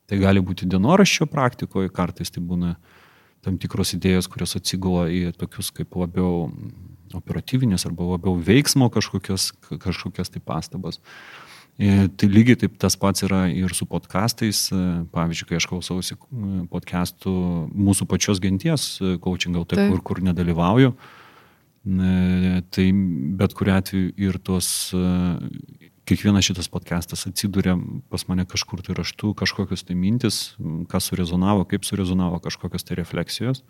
Tai 0.09 0.19
gali 0.19 0.43
būti 0.43 0.67
dienoraščio 0.69 1.29
praktikoje, 1.31 1.91
kartais 1.93 2.33
tai 2.33 2.43
būna 2.43 2.75
tam 3.43 3.57
tikros 3.59 3.93
idėjos, 3.95 4.27
kurios 4.31 4.55
atsigula 4.59 5.07
į 5.11 5.31
tokius 5.39 5.71
kaip 5.75 5.95
labiau 5.99 6.47
operatyvinės 7.13 7.85
arba 7.87 8.13
labiau 8.15 8.35
veiksmo 8.39 8.89
kažkokios, 8.93 9.51
kažkokias 9.83 10.33
tai 10.33 10.41
pastabas. 10.43 10.99
E, 11.77 12.07
Tai 12.07 12.29
lygiai 12.29 12.59
taip 12.59 12.77
tas 12.77 12.95
pats 12.99 13.25
yra 13.25 13.47
ir 13.49 13.73
su 13.73 13.87
podkastais. 13.89 14.67
E, 14.69 14.81
Pavyzdžiui, 15.13 15.49
kai 15.49 15.57
aš 15.57 15.67
klausausi 15.71 16.15
e, 16.15 16.19
podkastų 16.71 17.33
mūsų 17.73 18.07
pačios 18.09 18.41
genties, 18.43 18.87
coaching 19.23 19.57
gal 19.57 19.65
taip, 19.65 19.81
Taip. 19.81 19.95
kur, 19.95 20.03
kur 20.11 20.23
nedalyvauju, 20.29 20.93
tai 21.83 22.83
bet 23.35 23.53
kuriu 23.59 23.73
atveju 23.75 24.11
ir 24.15 24.37
tos 24.39 24.67
kiekvienas 26.07 26.45
šitas 26.45 26.67
podcastas 26.71 27.27
atsiduria 27.29 27.77
pas 28.11 28.25
mane 28.27 28.45
kažkur 28.49 28.81
tai 28.83 28.95
raštu, 28.97 29.33
kažkokios 29.39 29.85
tai 29.87 29.95
mintis, 29.95 30.39
kas 30.91 31.07
surezonavo, 31.11 31.65
kaip 31.69 31.87
surezonavo, 31.87 32.41
kažkokios 32.43 32.83
tai 32.83 32.99
refleksijos. 32.99 33.63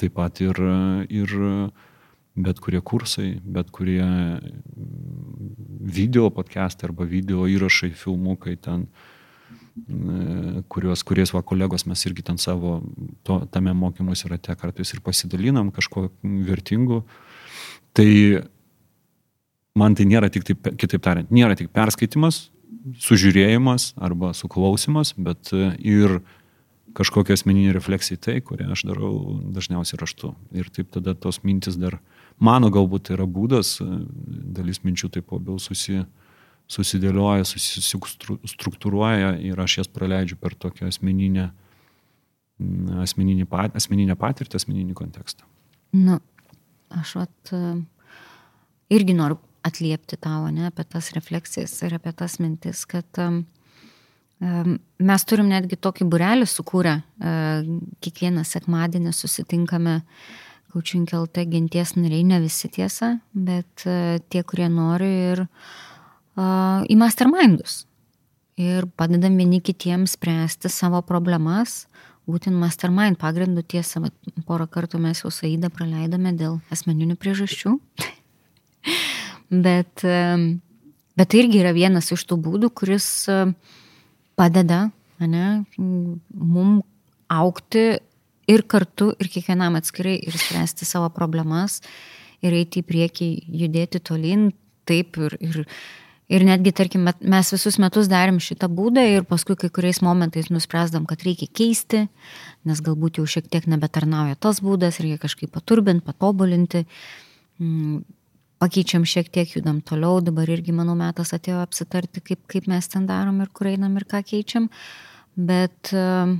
Taip 0.00 0.16
pat 0.16 0.40
ir, 0.44 0.56
ir 1.08 1.32
bet 2.40 2.60
kurie 2.60 2.80
kursai, 2.84 3.38
bet 3.44 3.72
kurie 3.72 4.04
video 5.80 6.28
podcastai 6.32 6.90
arba 6.90 7.08
video 7.08 7.48
įrašai, 7.48 7.92
filmukai 7.96 8.56
ten, 8.60 8.86
kuriuos, 10.68 11.02
kuriais 11.08 11.32
va 11.34 11.42
kolegos 11.46 11.86
mes 11.88 12.04
irgi 12.08 12.24
ten 12.26 12.38
savo 12.40 12.80
to, 13.24 13.40
tame 13.52 13.72
mokymuose 13.76 14.28
rate 14.28 14.54
kartais 14.60 14.92
ir 14.92 15.02
pasidalinam 15.04 15.72
kažko 15.72 16.10
vertingu. 16.22 17.02
Tai 17.96 18.10
man 19.78 19.94
tai 19.94 20.06
nėra 20.08 20.30
tik 20.32 20.46
taip, 20.48 20.72
kitaip 20.80 21.02
tariant, 21.04 21.30
nėra 21.34 21.56
tik 21.58 21.70
perskaitimas, 21.74 22.48
sužiūrėjimas 23.00 23.94
arba 24.00 24.32
suklausimas, 24.36 25.14
bet 25.18 25.52
e, 25.54 25.70
ir 25.78 26.20
kažkokia 26.96 27.36
asmeninė 27.36 27.74
refleksija 27.76 28.18
į 28.18 28.22
tai, 28.24 28.36
kurią 28.44 28.70
aš 28.74 28.84
darau 28.88 29.12
dažniausiai 29.54 30.00
raštu. 30.00 30.32
Ir 30.56 30.70
taip 30.74 30.90
tada 30.94 31.14
tos 31.14 31.42
mintis 31.46 31.78
dar, 31.78 32.00
mano 32.42 32.70
galbūt 32.72 33.08
tai 33.08 33.18
yra 33.18 33.28
būdas, 33.30 33.76
e, 33.84 33.86
dalis 34.56 34.82
minčių 34.86 35.12
taip 35.16 35.30
labiau 35.34 35.60
susi, 35.62 36.02
susidėlioja, 36.70 37.46
susistruktūruoja 37.50 39.36
ir 39.42 39.60
aš 39.60 39.80
jas 39.82 39.90
praleidžiu 39.90 40.38
per 40.40 40.54
tokią 40.58 40.90
asmeninę, 40.90 41.50
asmeninį, 43.04 43.46
asmeninę 43.74 44.16
patirtį, 44.18 44.60
asmeninį 44.60 44.94
kontekstą. 44.98 45.46
Nu, 45.98 46.20
aš 46.94 47.16
vat, 47.22 47.54
e, 47.54 47.76
irgi 48.94 49.14
noriu 49.18 49.38
atliepti 49.66 50.18
tau, 50.20 50.46
ne, 50.52 50.68
apie 50.70 50.84
tas 50.88 51.10
refleksijas 51.16 51.74
ir 51.86 51.96
apie 51.98 52.12
tas 52.16 52.38
mintis, 52.40 52.84
kad 52.88 53.20
um, 53.20 53.42
mes 54.40 55.26
turim 55.28 55.50
netgi 55.50 55.76
tokį 55.76 56.06
burelį 56.10 56.48
sukūrę, 56.48 56.94
uh, 57.00 57.66
kiekvieną 58.04 58.46
sekmadienį 58.48 59.14
susitinkame 59.16 60.00
Kaučinkelt 60.70 61.34
genties 61.50 61.96
nariai, 61.96 62.22
ne 62.22 62.36
visi 62.38 62.68
tiesa, 62.70 63.16
bet 63.34 63.82
uh, 63.90 64.20
tie, 64.30 64.44
kurie 64.46 64.68
nori 64.70 65.08
ir 65.32 65.40
uh, 65.42 66.84
į 66.86 66.96
mastermindus. 67.00 67.84
Ir 68.60 68.86
padedam 68.94 69.38
vieni 69.40 69.58
kitiems 69.64 70.14
spręsti 70.14 70.70
savo 70.70 71.00
problemas, 71.06 71.88
būtent 72.30 72.54
mastermind 72.60 73.18
pagrindu 73.18 73.64
tiesa, 73.66 74.02
porą 74.46 74.68
kartų 74.70 75.00
mes 75.02 75.24
jau 75.24 75.32
Saidą 75.34 75.72
praleidome 75.74 76.36
dėl 76.38 76.60
asmeninių 76.70 77.16
priežasčių. 77.18 77.74
Bet, 79.50 80.04
bet 81.18 81.30
tai 81.32 81.40
irgi 81.42 81.58
yra 81.64 81.74
vienas 81.74 82.12
iš 82.14 82.22
tų 82.30 82.38
būdų, 82.44 82.70
kuris 82.78 83.06
padeda 84.38 84.84
ne, 85.26 85.64
mum 85.78 86.80
aukti 87.30 87.84
ir 88.50 88.64
kartu, 88.66 89.12
ir 89.20 89.30
kiekvienam 89.30 89.78
atskirai, 89.78 90.16
ir 90.26 90.36
spręsti 90.38 90.88
savo 90.88 91.10
problemas, 91.14 91.80
ir 92.44 92.56
eiti 92.56 92.82
į 92.82 92.86
priekį, 92.88 93.30
judėti 93.62 94.00
tolin, 94.02 94.48
taip, 94.88 95.18
ir, 95.20 95.36
ir, 95.44 95.58
ir 96.32 96.46
netgi, 96.48 96.72
tarkim, 96.76 97.06
mes 97.06 97.52
visus 97.54 97.78
metus 97.82 98.10
darėm 98.10 98.40
šitą 98.42 98.70
būdą 98.72 99.04
ir 99.12 99.26
paskui 99.28 99.58
kai 99.60 99.70
kuriais 99.70 100.00
momentais 100.02 100.50
nuspręsdam, 100.50 101.06
kad 101.10 101.22
reikia 101.26 101.50
keisti, 101.60 102.06
nes 102.66 102.82
galbūt 102.86 103.20
jau 103.20 103.28
šiek 103.28 103.50
tiek 103.52 103.68
nebetarnauja 103.70 104.38
tas 104.40 104.62
būdas, 104.64 105.02
reikia 105.04 105.20
kažkaip 105.26 105.52
paturbinti, 105.54 106.06
patobulinti. 106.06 106.86
Pakeičiam 108.60 109.06
šiek 109.08 109.30
tiek, 109.32 109.48
judam 109.56 109.78
toliau, 109.80 110.18
dabar 110.20 110.50
irgi, 110.52 110.74
manau, 110.76 110.92
metas 110.98 111.32
atėjo 111.32 111.62
apsitarti, 111.62 112.20
kaip, 112.20 112.42
kaip 112.50 112.66
mes 112.68 112.90
ten 112.92 113.06
darom 113.08 113.38
ir 113.40 113.48
kur 113.56 113.70
einam 113.70 113.94
ir 113.96 114.04
ką 114.04 114.20
keičiam. 114.20 114.66
Bet 115.32 115.92
uh, 115.96 116.34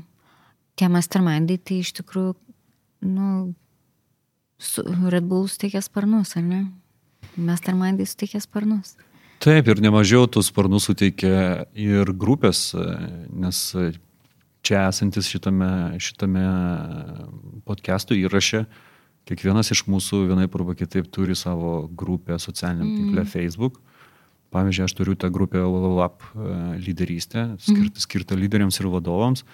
tie 0.77 0.89
mastermindai 0.93 1.57
tai 1.65 1.79
iš 1.81 1.95
tikrųjų, 1.97 2.35
nu, 3.09 3.31
Red 5.09 5.25
Bull 5.31 5.49
suteikia 5.49 5.81
sparnus, 5.81 6.35
ar 6.37 6.45
ne? 6.45 6.61
Mastermindai 7.41 8.05
suteikia 8.05 8.43
sparnus. 8.45 8.99
Taip, 9.41 9.73
ir 9.73 9.81
nemažiau 9.81 10.29
tų 10.29 10.45
sparnų 10.45 10.83
suteikia 10.85 11.65
ir 11.73 12.13
grupės, 12.13 12.75
nes 13.33 13.63
čia 14.61 14.85
esantis 14.91 15.33
šitame, 15.33 15.97
šitame 15.97 16.45
podcast'ų 17.65 18.21
įraše 18.27 18.67
uh, 18.67 18.87
Kiekvienas 19.29 19.71
iš 19.75 19.85
mūsų 19.91 20.25
vienaip 20.31 20.55
arba 20.59 20.75
kitaip 20.79 21.09
turi 21.13 21.37
savo 21.39 21.85
grupę 21.87 22.39
socialiniam 22.41 22.89
mm. 22.89 22.99
tinkle 22.99 23.25
Facebook. 23.29 23.81
Pavyzdžiui, 24.51 24.87
aš 24.89 24.95
turiu 24.99 25.15
tą 25.15 25.31
grupę 25.31 25.63
LAP 25.63 26.25
e, 26.35 26.55
lyderystę, 26.83 27.53
skirtą, 27.61 28.01
mm. 28.01 28.05
skirtą 28.07 28.39
lyderiams 28.39 28.81
ir 28.81 28.89
vadovams. 28.91 29.45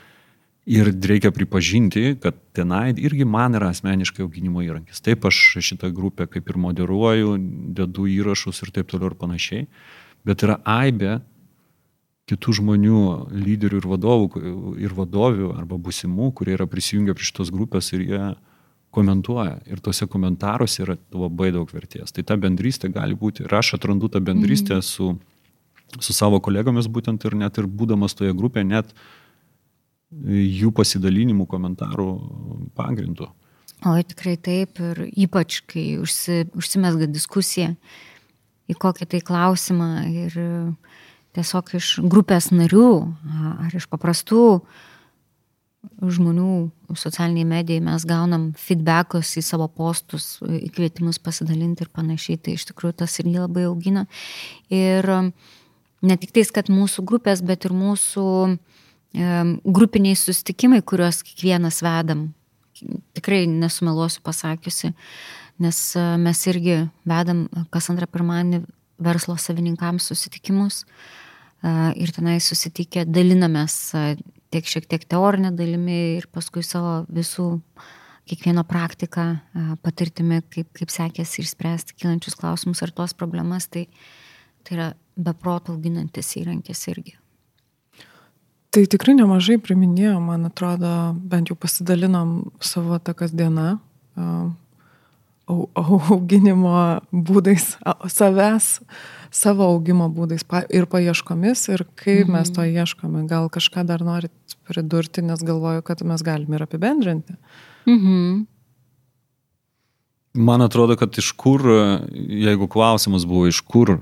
Ir 0.66 0.88
reikia 0.90 1.30
pripažinti, 1.30 2.16
kad 2.18 2.38
tenai 2.56 2.90
irgi 2.98 3.26
man 3.28 3.54
yra 3.54 3.68
asmeniškai 3.70 4.24
auginimo 4.24 4.64
įrankis. 4.64 4.98
Taip, 5.04 5.28
aš 5.28 5.60
šitą 5.62 5.92
grupę 5.94 6.26
kaip 6.26 6.48
ir 6.50 6.58
moderuoju, 6.58 7.36
dedu 7.76 8.08
įrašus 8.10 8.64
ir 8.64 8.72
taip 8.74 8.90
toliau 8.90 9.12
ir 9.12 9.18
panašiai. 9.20 9.68
Bet 10.26 10.42
yra 10.42 10.56
aibė 10.66 11.20
kitų 12.26 12.56
žmonių, 12.58 13.02
lyderių 13.30 13.78
ir 13.78 13.86
vadovų, 13.92 14.42
ir 14.82 14.94
vadovių 14.96 15.52
arba 15.54 15.78
busimų, 15.78 16.32
kurie 16.34 16.56
yra 16.56 16.66
prisijungę 16.66 17.14
prie 17.14 17.28
šitos 17.28 17.52
grupės 17.54 17.92
ir 17.94 18.02
jie 18.08 18.22
komentuoja 18.96 19.58
ir 19.68 19.80
tuose 19.84 20.08
komentaruose 20.10 20.82
yra 20.84 20.96
labai 21.12 21.52
daug 21.54 21.70
vertės. 21.72 22.14
Tai 22.16 22.24
ta 22.26 22.38
bendrystė 22.40 22.90
gali 22.94 23.16
būti, 23.18 23.44
ir 23.44 23.54
aš 23.58 23.74
atrandu 23.76 24.08
tą 24.12 24.22
bendrystę 24.24 24.78
mm. 24.78 24.86
su, 24.86 25.12
su 26.00 26.16
savo 26.16 26.40
kolegomis 26.44 26.88
būtent 26.92 27.26
ir 27.28 27.36
net 27.38 27.60
ir 27.60 27.68
būdamas 27.68 28.16
toje 28.16 28.34
grupėje, 28.36 28.68
net 28.72 28.94
jų 30.60 30.72
pasidalinimų 30.76 31.48
komentarų 31.50 32.08
pagrindu. 32.78 33.28
O 33.84 33.92
tikrai 34.08 34.36
taip 34.40 34.80
ir 34.80 35.02
ypač, 35.26 35.60
kai 35.68 35.98
užsi, 36.00 36.46
užsimesga 36.56 37.10
diskusija 37.10 37.74
į 38.70 38.76
kokį 38.80 39.10
tai 39.12 39.20
klausimą 39.22 39.90
ir 40.08 40.38
tiesiog 41.36 41.74
iš 41.76 41.90
grupės 42.08 42.48
narių 42.54 42.90
ar 43.66 43.74
iš 43.76 43.84
paprastų 43.92 44.44
uh, 44.56 44.86
žmonių 46.02 46.96
socialiniai 46.96 47.46
medijai 47.48 47.82
mes 47.84 48.04
gaunam 48.08 48.50
feedbackus 48.60 49.32
į 49.40 49.42
savo 49.44 49.68
postus, 49.72 50.36
į 50.44 50.68
kvietimus 50.74 51.18
pasidalinti 51.22 51.86
ir 51.86 51.92
panašiai, 51.94 52.38
tai 52.40 52.56
iš 52.56 52.66
tikrųjų 52.70 52.98
tas 53.02 53.16
irgi 53.22 53.38
labai 53.38 53.64
augina. 53.70 54.04
Ir 54.72 55.08
um, 55.12 55.30
ne 56.04 56.16
tik 56.20 56.34
tais, 56.36 56.52
kad 56.52 56.68
mūsų 56.72 57.04
grupės, 57.08 57.42
bet 57.46 57.64
ir 57.68 57.76
mūsų 57.76 58.26
grupiniai 59.64 60.16
sustikimai, 60.18 60.82
kuriuos 60.84 61.22
kiekvienas 61.24 61.80
vedam. 61.84 62.28
Tikrai 63.16 63.46
nesumeluosiu 63.48 64.20
pasakiusi, 64.26 64.92
nes 65.64 65.78
uh, 65.96 66.16
mes 66.20 66.42
irgi 66.50 66.82
vedam 67.08 67.46
kas 67.72 67.88
antrą 67.88 68.08
pirmąjį 68.12 68.66
verslo 69.00 69.36
savininkams 69.40 70.10
susitikimus 70.10 70.82
uh, 70.84 71.96
ir 71.96 72.12
tenai 72.12 72.36
susitikę 72.44 73.06
dalinamės 73.08 73.78
uh, 73.96 74.12
tiek 74.52 74.68
šiek 74.68 74.88
tiek 74.90 75.04
teorinė 75.08 75.52
dalimi 75.56 75.98
ir 76.16 76.28
paskui 76.32 76.64
savo 76.66 77.04
visų 77.12 77.48
kiekvieno 78.26 78.64
praktiką, 78.66 79.26
patirtimi, 79.86 80.40
kaip, 80.50 80.72
kaip 80.74 80.90
sekėsi 80.90 81.44
išspręsti 81.44 81.94
kilančius 82.00 82.34
klausimus 82.38 82.82
ar 82.82 82.90
tuos 82.94 83.14
problemas, 83.14 83.68
tai, 83.70 83.86
tai 84.66 84.78
yra 84.78 84.88
beproto 85.16 85.76
auginantis 85.76 86.32
įrankis 86.40 86.82
irgi. 86.90 87.14
Tai 88.74 88.82
tikrai 88.92 89.14
nemažai 89.16 89.56
priminėjo, 89.62 90.18
man 90.20 90.50
atrodo, 90.50 90.90
bent 91.16 91.48
jau 91.48 91.56
pasidalinom 91.56 92.50
savo 92.60 92.98
tą 93.00 93.14
kasdieną 93.16 93.78
auginimo 95.46 96.74
būdais 97.12 97.76
savęs 98.10 98.66
savo 99.36 99.68
augimo 99.68 100.08
būdais 100.12 100.44
ir 100.72 100.88
paieškomis, 100.90 101.68
ir 101.74 101.84
kaip 101.98 102.26
mhm. 102.26 102.34
mes 102.36 102.52
to 102.54 102.64
ieškome. 102.64 103.26
Gal 103.30 103.48
kažką 103.52 103.84
dar 103.88 104.04
norit 104.06 104.56
pridurti, 104.68 105.24
nes 105.24 105.42
galvoju, 105.44 105.84
kad 105.86 106.02
mes 106.06 106.24
galime 106.26 106.58
ir 106.58 106.66
apibendrinti. 106.66 107.36
Mhm. 107.86 108.44
Man 110.36 110.60
atrodo, 110.60 110.98
kad 111.00 111.16
iš 111.16 111.30
kur, 111.32 111.62
jeigu 112.12 112.66
klausimas 112.68 113.24
buvo 113.24 113.46
iš 113.48 113.62
kur, 113.64 113.94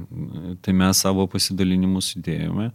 tai 0.66 0.72
mes 0.74 0.98
savo 1.04 1.28
pasidalinimus 1.30 2.16
įdėjome. 2.18 2.72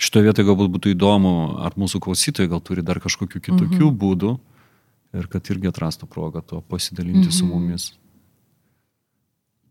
Šitoje 0.00 0.28
vietoje 0.28 0.48
galbūt 0.48 0.72
būtų 0.72 0.92
įdomu, 0.94 1.34
ar 1.64 1.76
mūsų 1.76 2.00
klausytojai 2.04 2.48
gal 2.52 2.62
turi 2.64 2.84
dar 2.84 3.00
kažkokių 3.04 3.40
kitokių 3.40 3.84
mhm. 3.84 3.98
būdų 4.00 4.32
ir 5.16 5.28
kad 5.32 5.52
irgi 5.52 5.70
atrastų 5.72 6.08
progą 6.08 6.40
to 6.44 6.62
pasidalinti 6.72 7.28
mhm. 7.28 7.36
su 7.36 7.48
mumis. 7.48 7.90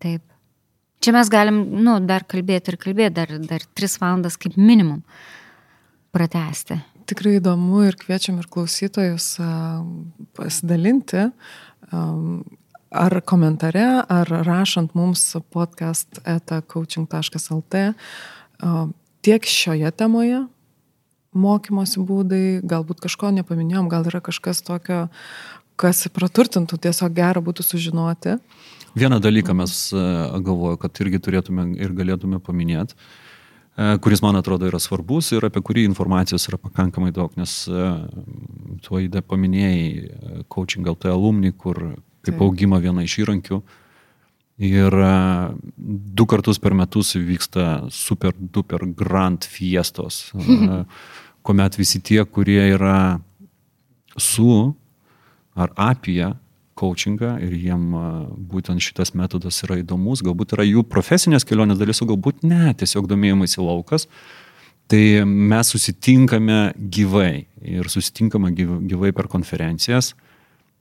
Taip. 0.02 0.35
Čia 1.04 1.14
mes 1.14 1.30
galim, 1.30 1.62
nu, 1.86 2.00
dar 2.08 2.26
kalbėti 2.28 2.74
ir 2.74 2.80
kalbėti, 2.82 3.16
dar, 3.18 3.34
dar 3.46 3.66
tris 3.78 3.98
valandas 4.02 4.38
kaip 4.42 4.58
minimum 4.58 5.04
pratesti. 6.16 6.80
Tikrai 7.06 7.36
įdomu 7.38 7.84
ir 7.86 7.98
kviečiam 8.00 8.40
ir 8.42 8.48
klausytojus 8.50 9.36
pasidalinti. 10.38 11.30
ar 12.96 13.22
komentare, 13.22 13.86
ar 14.08 14.28
rašant 14.48 14.96
mums 14.96 15.36
podcast 15.52 16.20
etacoaching.lt 16.24 17.82
tiek 19.26 19.48
šioje 19.50 19.92
temoje, 19.92 20.46
mokymosi 21.36 22.04
būdai, 22.08 22.46
galbūt 22.64 23.04
kažko 23.04 23.34
nepaminėjom, 23.36 23.90
gal 23.92 24.08
yra 24.08 24.22
kažkas 24.24 24.64
tokio, 24.66 25.08
kas 25.76 26.06
praturtintų, 26.16 26.80
tiesiog 26.88 27.16
gera 27.18 27.44
būtų 27.44 27.66
sužinoti. 27.66 28.38
Vieną 28.96 29.20
dalyką 29.20 29.54
mes 29.54 29.94
e, 29.94 30.02
galvoju, 30.40 30.78
kad 30.80 31.00
irgi 31.04 31.20
turėtume 31.20 31.66
ir 31.76 31.92
galėtume 31.92 32.40
paminėti, 32.40 32.96
e, 32.96 33.98
kuris 34.00 34.22
man 34.24 34.40
atrodo 34.40 34.70
yra 34.70 34.80
svarbus 34.80 35.34
ir 35.36 35.44
apie 35.44 35.60
kurį 35.60 35.84
informacijos 35.90 36.48
yra 36.48 36.60
pakankamai 36.62 37.12
daug, 37.16 37.34
nes 37.36 37.58
e, 37.68 37.90
tuo 38.86 39.02
įdė 39.04 39.20
paminėjai 39.28 40.46
coaching 40.48 40.88
LT 40.88 41.12
alumni, 41.12 41.52
kur 41.52 41.82
kaip 42.26 42.40
augimo 42.42 42.80
viena 42.80 43.04
iš 43.04 43.18
įrankių. 43.26 43.60
Ir 44.64 44.96
du 45.76 46.26
kartus 46.32 46.62
per 46.64 46.72
metus 46.80 47.12
vyksta 47.20 47.90
super 47.92 48.32
duper 48.40 48.88
grand 48.96 49.44
fiestos, 49.44 50.30
kuomet 51.46 51.76
visi 51.76 52.00
tie, 52.00 52.22
kurie 52.24 52.62
yra 52.72 53.20
su 54.16 54.72
ar 55.60 55.76
apie 55.76 56.32
coachingą 56.80 57.36
ir 57.44 57.56
jiem 57.56 57.84
būtent 58.52 58.84
šitas 58.84 59.14
metodas 59.16 59.62
yra 59.66 59.80
įdomus, 59.82 60.24
galbūt 60.26 60.56
yra 60.58 60.66
jų 60.68 60.84
profesinės 60.92 61.48
kelionės 61.48 61.80
dalis, 61.80 62.02
o 62.04 62.10
galbūt 62.10 62.44
ne, 62.48 62.74
tiesiog 62.78 63.08
domėjimais 63.12 63.58
į 63.58 63.66
laukas. 63.66 64.10
Tai 64.92 65.02
mes 65.26 65.72
susitinkame 65.74 66.60
gyvai 66.78 67.48
ir 67.66 67.90
susitinkame 67.90 68.52
gyvai 68.54 69.10
per 69.18 69.32
konferencijas 69.32 70.14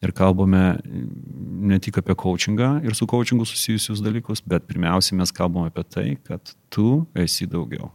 ir 0.05 0.12
kalbame 0.12 0.64
ne 0.84 1.78
tik 1.80 2.03
apie 2.03 2.16
coachingą 2.20 2.74
ir 2.84 2.97
su 2.99 3.09
coachingu 3.09 3.47
susijusius 3.49 4.05
dalykus, 4.05 4.45
bet 4.45 4.66
pirmiausia 4.68 5.16
mes 5.16 5.32
kalbame 5.32 5.72
apie 5.72 5.86
tai, 5.88 6.09
kad 6.26 6.57
tu 6.68 7.07
esi 7.16 7.49
daugiau. 7.49 7.88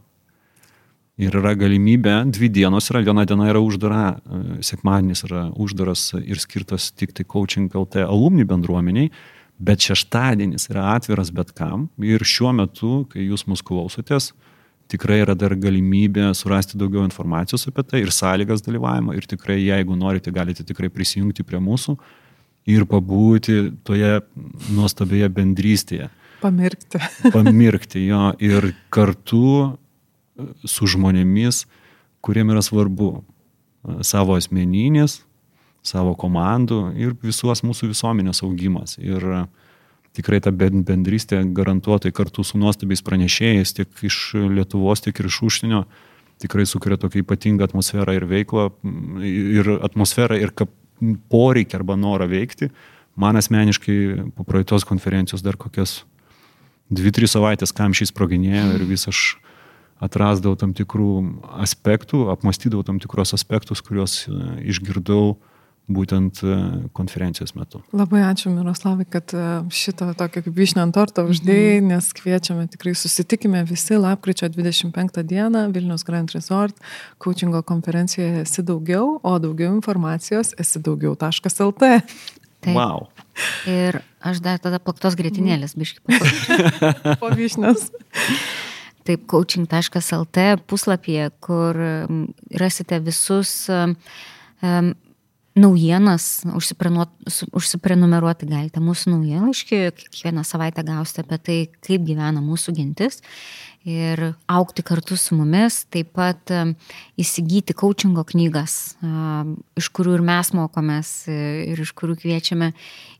Ir 1.19 1.35
yra 1.35 1.51
galimybė, 1.59 2.13
dvi 2.31 2.47
dienos 2.55 2.85
yra, 2.93 3.01
viena 3.03 3.25
diena 3.27 3.49
yra 3.51 3.59
uždara, 3.59 4.03
e, 4.23 4.59
sekmadienis 4.63 5.25
yra 5.27 5.49
uždaras 5.59 6.13
ir 6.21 6.39
skirtas 6.39 6.93
tik 6.95 7.11
tai 7.17 7.25
coaching 7.27 7.67
LT 7.75 8.05
alumni 8.05 8.45
bendruomeniai, 8.47 9.09
bet 9.59 9.83
šeštadienis 9.83 10.69
yra 10.71 10.93
atviras 10.93 11.33
bet 11.35 11.51
kam. 11.57 11.89
Ir 11.99 12.23
šiuo 12.23 12.53
metu, 12.55 13.03
kai 13.11 13.25
jūs 13.25 13.43
mus 13.51 13.63
klausotės, 13.67 14.31
tikrai 14.89 15.19
yra 15.25 15.35
dar 15.35 15.57
galimybė 15.59 16.29
surasti 16.37 16.79
daugiau 16.79 17.03
informacijos 17.03 17.67
apie 17.67 17.83
tai 17.83 18.01
ir 18.05 18.13
sąlygas 18.15 18.63
dalyvavimo. 18.63 19.17
Ir 19.19 19.27
tikrai, 19.27 19.59
jeigu 19.59 19.99
norite, 19.99 20.31
galite 20.31 20.63
tikrai 20.63 20.87
prisijungti 20.93 21.43
prie 21.43 21.59
mūsų 21.59 21.97
ir 22.69 22.87
pabūti 22.87 23.59
toje 23.83 24.21
nuostabioje 24.71 25.29
bendrystėje. 25.35 26.09
Pamirkti. 26.39 27.03
Pamirkti 27.35 28.07
jo 28.07 28.31
ir 28.39 28.71
kartu 28.93 29.75
su 30.65 30.87
žmonėmis, 30.89 31.65
kuriem 32.25 32.51
yra 32.53 32.63
svarbu 32.65 33.23
savo 34.05 34.35
asmeninis, 34.37 35.21
savo 35.85 36.13
komandų 36.19 36.81
ir 36.99 37.15
visos 37.23 37.63
mūsų 37.63 37.93
visuomenės 37.93 38.43
augimas. 38.43 38.97
Ir 38.99 39.23
tikrai 40.17 40.41
ta 40.43 40.51
bendrystė 40.51 41.41
garantuotai 41.55 42.11
kartu 42.15 42.43
su 42.43 42.59
nuostabiais 42.59 43.03
pranešėjais 43.05 43.75
tiek 43.77 44.05
iš 44.05 44.19
Lietuvos, 44.51 45.03
tiek 45.05 45.19
ir 45.19 45.29
iš 45.29 45.41
užsienio 45.47 45.85
tikrai 46.39 46.65
sukuria 46.67 46.97
tokią 46.99 47.23
ypatingą 47.23 47.67
atmosferą 47.67 48.15
ir 48.15 48.25
veiklą, 48.27 48.69
ir 49.27 49.73
atmosferą, 49.83 50.39
ir 50.39 50.53
poreikį 51.31 51.79
arba 51.79 51.97
norą 51.99 52.29
veikti. 52.31 52.69
Man 53.19 53.39
asmeniškai 53.39 54.31
po 54.37 54.45
praeitos 54.47 54.85
konferencijos 54.87 55.43
dar 55.43 55.57
kokias 55.59 56.03
dvi, 56.89 57.11
tris 57.15 57.35
savaitės 57.35 57.75
kamšys 57.75 58.13
sproginėjo 58.13 58.77
ir 58.77 58.85
vis 58.87 59.07
aš 59.11 59.23
atrasdavau 60.03 60.57
tam 60.59 60.73
tikrų 60.77 61.11
aspektų, 61.63 62.27
apmastydavau 62.33 62.85
tam 62.87 62.99
tikrus 63.03 63.35
aspektus, 63.37 63.83
kuriuos 63.85 64.25
e, 64.27 64.41
išgirdau 64.71 65.37
būtent 65.89 66.41
e, 66.45 66.55
konferencijos 66.95 67.55
metu. 67.57 67.81
Labai 67.95 68.21
ačiū 68.27 68.51
Miroslavai, 68.53 69.07
kad 69.09 69.33
e, 69.33 69.45
šitą 69.73 70.11
tokią 70.17 70.43
kaip 70.45 70.55
višnę 70.55 70.83
ant 70.85 70.95
torto 70.95 71.25
uždėjai, 71.29 71.79
mhm. 71.81 71.91
nes 71.95 72.09
kviečiame 72.15 72.67
tikrai 72.71 72.93
susitikime 72.97 73.63
visi 73.67 73.97
lapkričio 73.99 74.51
25 74.53 75.23
dieną 75.29 75.67
Vilnius 75.75 76.05
Grand 76.07 76.31
Resort 76.35 76.77
coachingo 77.21 77.63
konferencijoje 77.65 78.45
esi 78.45 78.65
daugiau, 78.65 79.17
o 79.23 79.33
daugiau 79.41 79.73
informacijos 79.75 80.53
esi 80.61 80.81
daugiau.lt. 80.85 81.95
Taip. 82.59 82.75
Wow. 82.75 83.07
Ir 83.71 84.01
aš 84.19 84.41
dar 84.43 84.59
tada 84.59 84.81
plaktos 84.83 85.15
greitinėlės 85.15 85.77
biškai. 85.79 86.17
po 87.21 87.29
vyšnios 87.31 87.87
taip 89.09 89.27
coaching.lt 89.29 90.47
puslapyje, 90.69 91.29
kur 91.43 91.77
rasite 92.61 93.01
visus 93.03 93.53
um, 93.73 93.95
naujienas, 95.59 96.25
užsiprenumeruoti 97.57 98.47
galite 98.49 98.81
mūsų 98.83 99.15
naujienlaiškį, 99.15 99.79
kiekvieną 99.97 100.45
savaitę 100.47 100.85
gausite 100.87 101.25
apie 101.25 101.39
tai, 101.41 101.57
kaip 101.85 102.05
gyvena 102.07 102.43
mūsų 102.43 102.75
gentis 102.77 103.19
ir 103.87 104.21
aukti 104.51 104.83
kartu 104.85 105.15
su 105.17 105.37
mumis, 105.39 105.83
taip 105.91 106.11
pat 106.17 106.51
įsigyti 107.19 107.75
coachingo 107.77 108.25
knygas, 108.27 108.97
iš 109.79 109.89
kurių 109.95 110.17
ir 110.17 110.25
mes 110.27 110.51
mokomės 110.55 111.13
ir 111.31 111.79
iš 111.79 111.93
kurių 111.97 112.17
kviečiame 112.19 112.73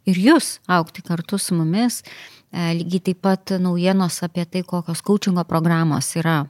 ir 0.10 0.20
jūs 0.28 0.58
aukti 0.68 1.06
kartu 1.06 1.40
su 1.40 1.58
mumis. 1.58 2.04
E, 2.50 2.72
lygiai 2.80 3.04
taip 3.10 3.22
pat 3.26 3.54
naujienos 3.62 4.24
apie 4.26 4.46
tai, 4.46 4.64
kokios 4.66 5.04
coachingo 5.06 5.44
programos 5.46 6.16
yra 6.18 6.42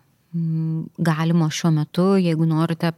galimo 0.98 1.50
šiuo 1.50 1.72
metu, 1.74 2.14
jeigu 2.22 2.46
norite 2.46 2.94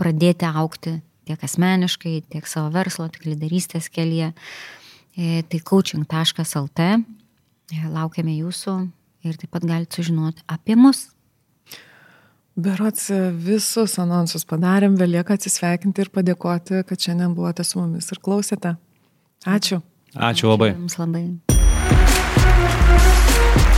pradėti 0.00 0.48
aukti 0.48 0.96
tiek 1.28 1.42
asmeniškai, 1.46 2.14
tiek 2.32 2.46
savo 2.48 2.72
verslo, 2.74 3.06
tiek 3.12 3.28
lyderystės 3.28 3.90
kelyje. 3.92 4.32
E, 5.18 5.42
tai 5.50 5.60
coaching.lt. 5.66 6.90
E, 7.70 7.80
laukiame 7.92 8.34
jūsų 8.40 8.76
ir 9.26 9.38
taip 9.38 9.52
pat 9.54 9.66
galite 9.68 10.00
sužinoti 10.00 10.46
apie 10.50 10.78
mus. 10.78 11.08
Berots 12.60 13.06
visus 13.44 13.94
anonsus 14.02 14.44
padarėm, 14.48 14.98
vėlieka 15.00 15.36
atsisveikinti 15.38 16.04
ir 16.04 16.10
padėkoti, 16.12 16.82
kad 16.88 17.06
šiandien 17.06 17.36
buvote 17.36 17.64
su 17.64 17.78
mumis 17.80 18.10
ir 18.10 18.20
klausėte. 18.24 18.74
Ačiū. 19.46 19.80
Ačiū 20.16 20.50
labai. 20.50 20.74
Ačiū 20.74 20.82
Jums 20.82 21.00
labai. 21.00 21.24